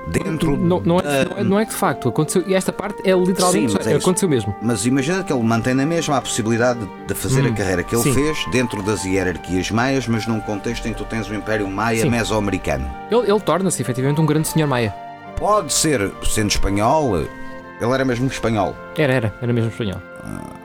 [0.08, 2.43] dentro Não, não, é, da- não, é, não é que de facto aconteceu.
[2.47, 3.72] E esta parte é literalmente.
[3.84, 4.56] Sim, é aconteceu mesmo.
[4.62, 8.04] Mas imagina que ele mantém na mesma a possibilidade de fazer a carreira que ele
[8.04, 8.14] Sim.
[8.14, 12.02] fez dentro das hierarquias maias, mas num contexto em que tu tens o Império Maia
[12.02, 12.10] Sim.
[12.10, 12.89] mesoamericano.
[13.10, 14.93] Ele, ele torna-se efetivamente um grande senhor maia.
[15.38, 18.76] Pode ser, sendo espanhol, ele era mesmo espanhol.
[18.97, 19.34] Era, era.
[19.41, 20.02] Era mesmo espanhol.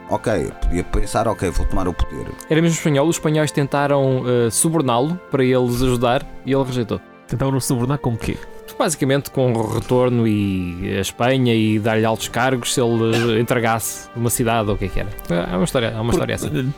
[0.09, 2.26] Ok, podia pensar, ok, vou tomar o poder.
[2.49, 3.09] Era mesmo espanhol.
[3.09, 7.01] Os espanhóis tentaram eh, suborná-lo para eles ajudar e ele rejeitou.
[7.26, 8.37] Tentaram subornar com o quê?
[8.78, 14.28] Basicamente com o retorno e a Espanha e dar-lhe altos cargos se ele entregasse uma
[14.28, 15.08] cidade ou o que é que era.
[15.50, 16.72] É uma história, é uma história assim.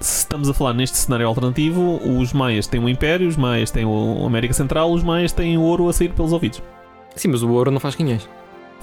[0.00, 3.84] Se estamos a falar neste cenário alternativo, os maias têm o Império, os maias têm
[3.84, 6.60] o América Central, os maias têm o ouro a sair pelos ouvidos.
[7.14, 8.28] Sim, mas o ouro não faz canhões.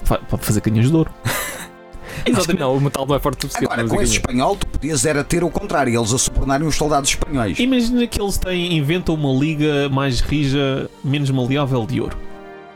[0.02, 1.10] Fa- Pode fazer canhões de ouro.
[2.24, 3.70] Que não, o metal não é forte o suficiente.
[3.70, 6.74] Agora, para com esse espanhol, tu podias era ter o contrário, eles a subornarem os
[6.74, 7.58] soldados espanhóis.
[7.58, 12.16] Imagina que eles têm, inventam uma liga mais rija, menos maleável de ouro.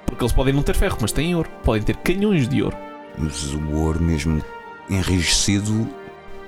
[0.09, 1.49] Porque eles podem não ter ferro, mas têm ouro.
[1.65, 2.77] Podem ter canhões de ouro.
[3.17, 4.41] Mas o ouro mesmo
[4.89, 5.89] enrijecido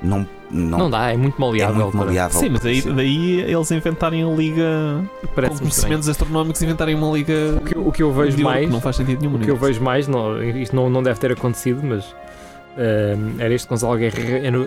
[0.03, 1.75] não, não, Não dá, é muito é maleável.
[1.83, 2.41] muito para- maleável.
[2.41, 2.95] Sim, mas aí, Sim.
[2.95, 5.59] daí eles inventarem a liga com Parece-me estranho.
[5.59, 8.71] conhecimentos astronómicos, inventarem uma liga O que, eu- o que eu vejo mais.
[8.71, 9.37] não faz sentido nenhum.
[9.37, 12.15] O que eu vejo mais, não, isto não, não deve ter acontecido, mas
[12.77, 14.19] eh, era este Gonçalo Guerra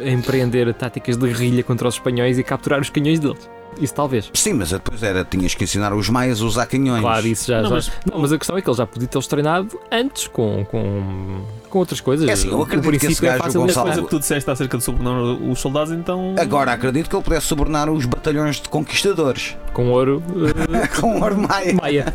[0.06, 3.49] a empreender táticas de guerrilha contra os espanhóis e capturar os canhões deles.
[3.82, 4.30] Isso talvez.
[4.36, 7.01] Sim, mas depois era, tinhas que ensinar os maias a usar canhões.
[7.01, 7.60] Claro, isso já.
[7.60, 10.28] Não, já- mas- Não, mas a questão é que ele já podia tê-los treinado antes
[10.28, 11.41] com, com,
[11.72, 12.30] com outras coisas.
[12.30, 14.20] É assim, eu acredito que esse é gajo, fácil de A Gonçalo- coisa que tu
[14.20, 16.36] disseste acerca de subornar os soldados, então.
[16.39, 20.22] Agora acredito que ele pudesse subornar os batalhões de conquistadores Com ouro
[20.72, 22.14] eh, com ouro maia maia.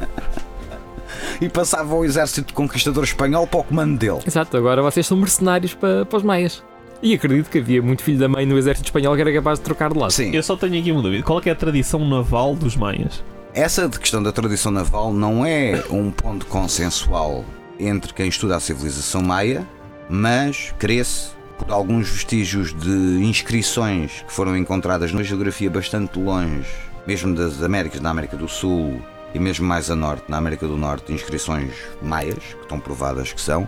[1.44, 4.20] e passava o exército de conquistador espanhol para o comando dele.
[4.26, 6.62] Exato, agora vocês são mercenários para, para os maias.
[7.00, 9.64] E acredito que havia muito filho da mãe no exército espanhol que era capaz de
[9.64, 10.10] trocar de lado.
[10.12, 11.22] Sim, Eu só tenho aqui uma dúvida.
[11.22, 13.22] Qual é, é a tradição naval dos maias?
[13.54, 17.44] essa de questão da tradição naval não é um ponto consensual
[17.78, 19.66] entre quem estuda a civilização maia,
[20.08, 26.68] mas cresce por alguns vestígios de inscrições que foram encontradas numa geografia bastante longe,
[27.04, 29.02] mesmo das Américas, na América do Sul
[29.38, 31.70] e mesmo mais a norte, na América do Norte, inscrições
[32.02, 33.66] maias, que estão provadas que são,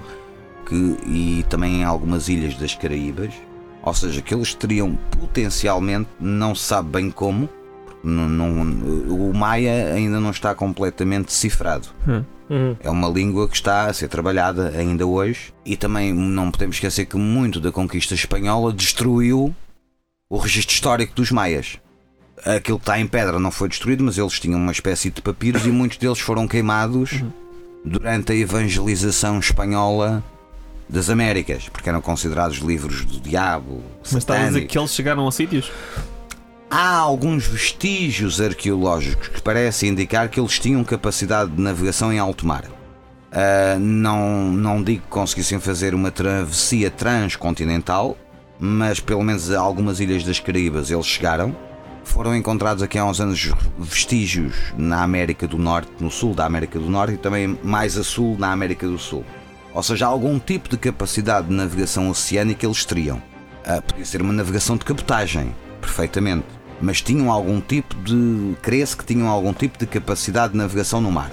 [0.66, 3.32] que, e também em algumas ilhas das Caraíbas,
[3.82, 7.48] ou seja, que eles teriam potencialmente, não se sabe bem como,
[8.02, 11.88] não, não- o Maia ainda não está completamente decifrado.
[12.06, 12.76] Uhum.
[12.80, 17.04] É uma língua que está a ser trabalhada ainda hoje e também não podemos esquecer
[17.06, 19.54] que muito da conquista espanhola destruiu
[20.28, 21.78] o registro histórico dos maias.
[22.44, 25.66] Aquilo que está em pedra não foi destruído, mas eles tinham uma espécie de papiros
[25.66, 27.22] e muitos deles foram queimados
[27.84, 30.22] durante a evangelização espanhola
[30.88, 33.82] das Américas, porque eram considerados livros do diabo.
[34.02, 35.70] Mas estás a dizer que eles chegaram a sítios?
[36.70, 42.46] Há alguns vestígios arqueológicos que parecem indicar que eles tinham capacidade de navegação em alto
[42.46, 42.64] mar.
[43.32, 48.16] Ah, não, não digo que conseguissem fazer uma travessia transcontinental,
[48.58, 51.54] mas pelo menos a algumas ilhas das Caraíbas eles chegaram.
[52.10, 56.78] Foram encontrados aqui há uns anos vestígios na América do Norte, no sul da América
[56.78, 59.24] do Norte e também mais a sul na América do Sul.
[59.72, 63.22] Ou seja, algum tipo de capacidade de navegação oceânica eles teriam.
[63.64, 66.46] Ah, podia ser uma navegação de cabotagem, perfeitamente.
[66.80, 68.56] Mas tinham algum tipo de.
[68.60, 71.30] Crê-se que tinham algum tipo de capacidade de navegação no mar.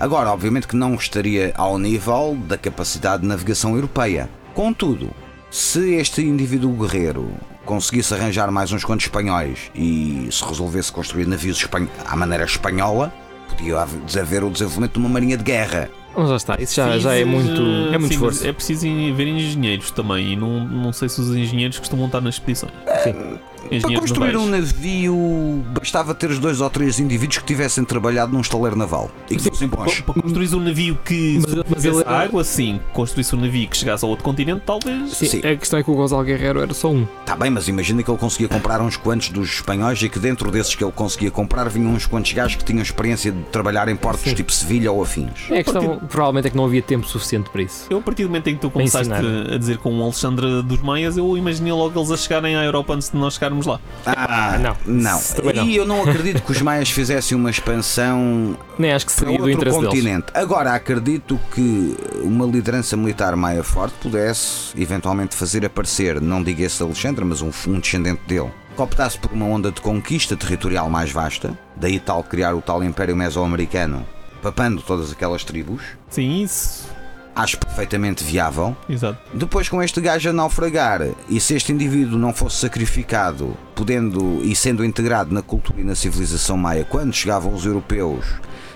[0.00, 4.30] Agora, obviamente que não estaria ao nível da capacidade de navegação europeia.
[4.54, 5.10] Contudo,
[5.50, 7.30] se este indivíduo guerreiro
[7.70, 13.12] conseguisse arranjar mais uns quantos espanhóis e se resolvesse construir navios espan- à maneira espanhola,
[13.48, 13.80] podia
[14.20, 15.88] haver o desenvolvimento de uma marinha de guerra.
[16.16, 17.62] Mas já está, isso já, já é muito,
[17.94, 18.44] é muito sim, esforço.
[18.46, 18.82] É preciso
[19.14, 20.32] ver engenheiros também.
[20.32, 22.72] E não, não sei se os engenheiros costumam estar nas expedições.
[23.04, 23.38] Sim.
[23.80, 24.48] Para construir navais.
[24.48, 29.10] um navio, bastava ter os dois ou três indivíduos que tivessem trabalhado num estaleiro naval
[29.30, 30.00] e que fossem bons.
[30.00, 32.80] Para construir um navio que Mas- ele- água, sim.
[32.92, 35.10] Construísse um navio que chegasse a outro continente, talvez.
[35.12, 35.38] Sim, Sim.
[35.38, 37.06] A questão é que o Gonzalo Guerreiro era só um.
[37.20, 40.50] Está bem, mas imagina que ele conseguia comprar uns quantos dos espanhóis e que dentro
[40.50, 43.96] desses que ele conseguia comprar vinham uns quantos gajos que tinham experiência de trabalhar em
[43.96, 44.34] portos Sim.
[44.34, 45.30] tipo Sevilha ou afins.
[45.50, 47.86] É, a questão provavelmente é que não havia tempo suficiente para isso.
[47.90, 50.80] Eu, a partir do momento em que tu começaste a dizer com o Alexandre dos
[50.82, 53.80] Maias, eu imaginei logo eles a chegarem à Europa antes de nós chegarmos lá.
[54.06, 54.76] Ah, não.
[54.86, 55.20] Não.
[55.64, 59.38] E eu não acredito que os maias fizessem uma expansão Nem acho que para seria
[59.38, 59.94] do outro interesse deles.
[59.94, 60.26] continente.
[60.34, 66.82] Agora acredito que uma liderança militar maia forte pudesse eventualmente fazer aparecer, não digo esse
[66.82, 71.10] Alexandre, mas um, um descendente dele, que optasse por uma onda de conquista territorial mais
[71.10, 74.06] vasta, daí tal criar o tal Império Mesoamericano
[74.42, 75.82] papando todas aquelas tribos.
[76.08, 76.88] Sim, isso.
[77.34, 78.76] Acho perfeitamente viável.
[78.88, 79.18] Exato.
[79.32, 84.54] Depois, com este gajo a naufragar, e se este indivíduo não fosse sacrificado, podendo e
[84.54, 88.26] sendo integrado na cultura e na civilização maia, quando chegavam os europeus,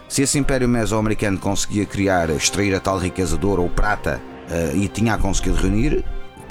[0.08, 4.72] se esse Império Mesoamericano conseguia criar, extrair a tal riqueza de ouro ou prata eh,
[4.76, 6.04] e tinha conseguido reunir,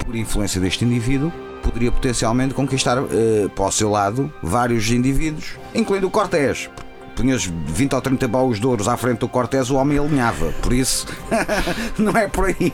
[0.04, 1.32] por influência deste indivíduo,
[1.62, 6.68] poderia potencialmente conquistar eh, para o seu lado vários indivíduos, incluindo o Cortés.
[7.16, 10.52] Punhas 20 ou 30 baús de ouros à frente do Cortés, o homem alinhava.
[10.62, 11.06] Por isso,
[11.98, 12.72] não é por aí.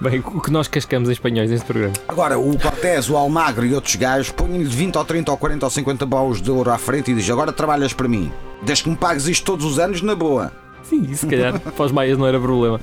[0.00, 1.92] Bem, o que nós cascamos em espanhóis neste programa.
[2.08, 5.70] Agora, o Cortés, o Almagro e outros gajos põem-lhe 20 ou 30 ou 40 ou
[5.70, 8.32] 50 baús de ouro à frente e dizem: Agora trabalhas para mim.
[8.62, 10.50] Desde que me pagues isto todos os anos, na boa.
[10.82, 12.80] Sim, se calhar para os maias não era problema.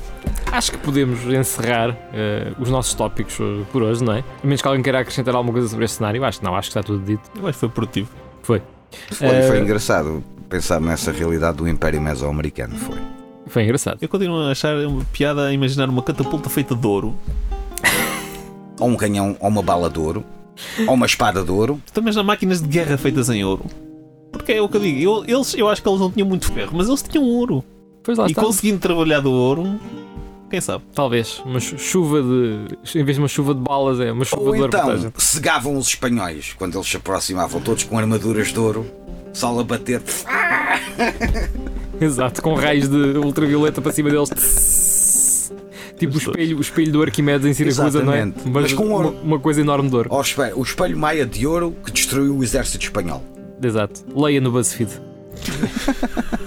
[0.51, 4.19] Acho que podemos encerrar eh, os nossos tópicos eh, por hoje, não é?
[4.19, 6.23] A menos que alguém queira acrescentar alguma coisa sobre este cenário.
[6.23, 7.23] Acho que não, acho que está tudo dito.
[7.35, 8.09] Eu acho que foi produtivo.
[8.43, 8.61] Foi.
[9.11, 10.23] Foi, Eh, foi engraçado
[10.55, 12.75] pensar nessa realidade do Império Mesoamericano.
[12.77, 12.97] Foi.
[13.47, 13.97] Foi engraçado.
[14.01, 17.13] Eu continuo a achar uma piada a imaginar uma catapulta feita de ouro.
[18.79, 20.23] Ou um canhão, ou uma bala de ouro,
[20.87, 21.79] ou uma espada de ouro.
[21.93, 23.65] Também já máquinas de guerra feitas em ouro.
[24.31, 24.99] Porque é o que eu digo.
[25.27, 27.63] Eu, eles, eu acho que eles não tinham muito ferro, mas eles tinham ouro.
[28.03, 28.41] Pois lá e está.
[28.41, 29.79] conseguindo trabalhar do ouro,
[30.49, 30.83] quem sabe?
[30.93, 31.41] Talvez.
[31.45, 32.97] Uma chu- chuva de.
[32.99, 34.71] Em vez de uma chuva de balas, é uma chuva Ou de ouro.
[34.77, 38.85] então cegavam os espanhóis quando eles se aproximavam, todos com armaduras de ouro,
[39.35, 40.01] sol a bater.
[41.99, 45.51] Exato, com raios de ultravioleta para cima deles.
[45.97, 48.23] Tipo o espelho, o espelho do Arquimedes em Siracusa, não é?
[48.23, 48.49] Exatamente.
[48.49, 49.15] Mas com uma, ouro.
[49.23, 50.13] uma coisa enorme de ouro.
[50.13, 53.23] Ao espelho, o espelho maia de ouro que destruiu o exército espanhol.
[53.61, 54.01] Exato.
[54.13, 54.91] Leia no BuzzFeed.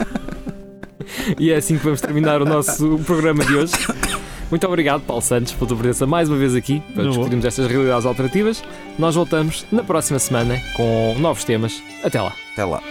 [1.38, 3.72] e é assim que vamos terminar o nosso programa de hoje.
[4.50, 7.18] Muito obrigado, Paulo Santos, pela tua presença mais uma vez aqui para Não vou.
[7.18, 8.62] discutirmos estas realidades alternativas.
[8.98, 11.82] Nós voltamos na próxima semana com novos temas.
[12.02, 12.32] Até lá.
[12.52, 12.82] Até lá.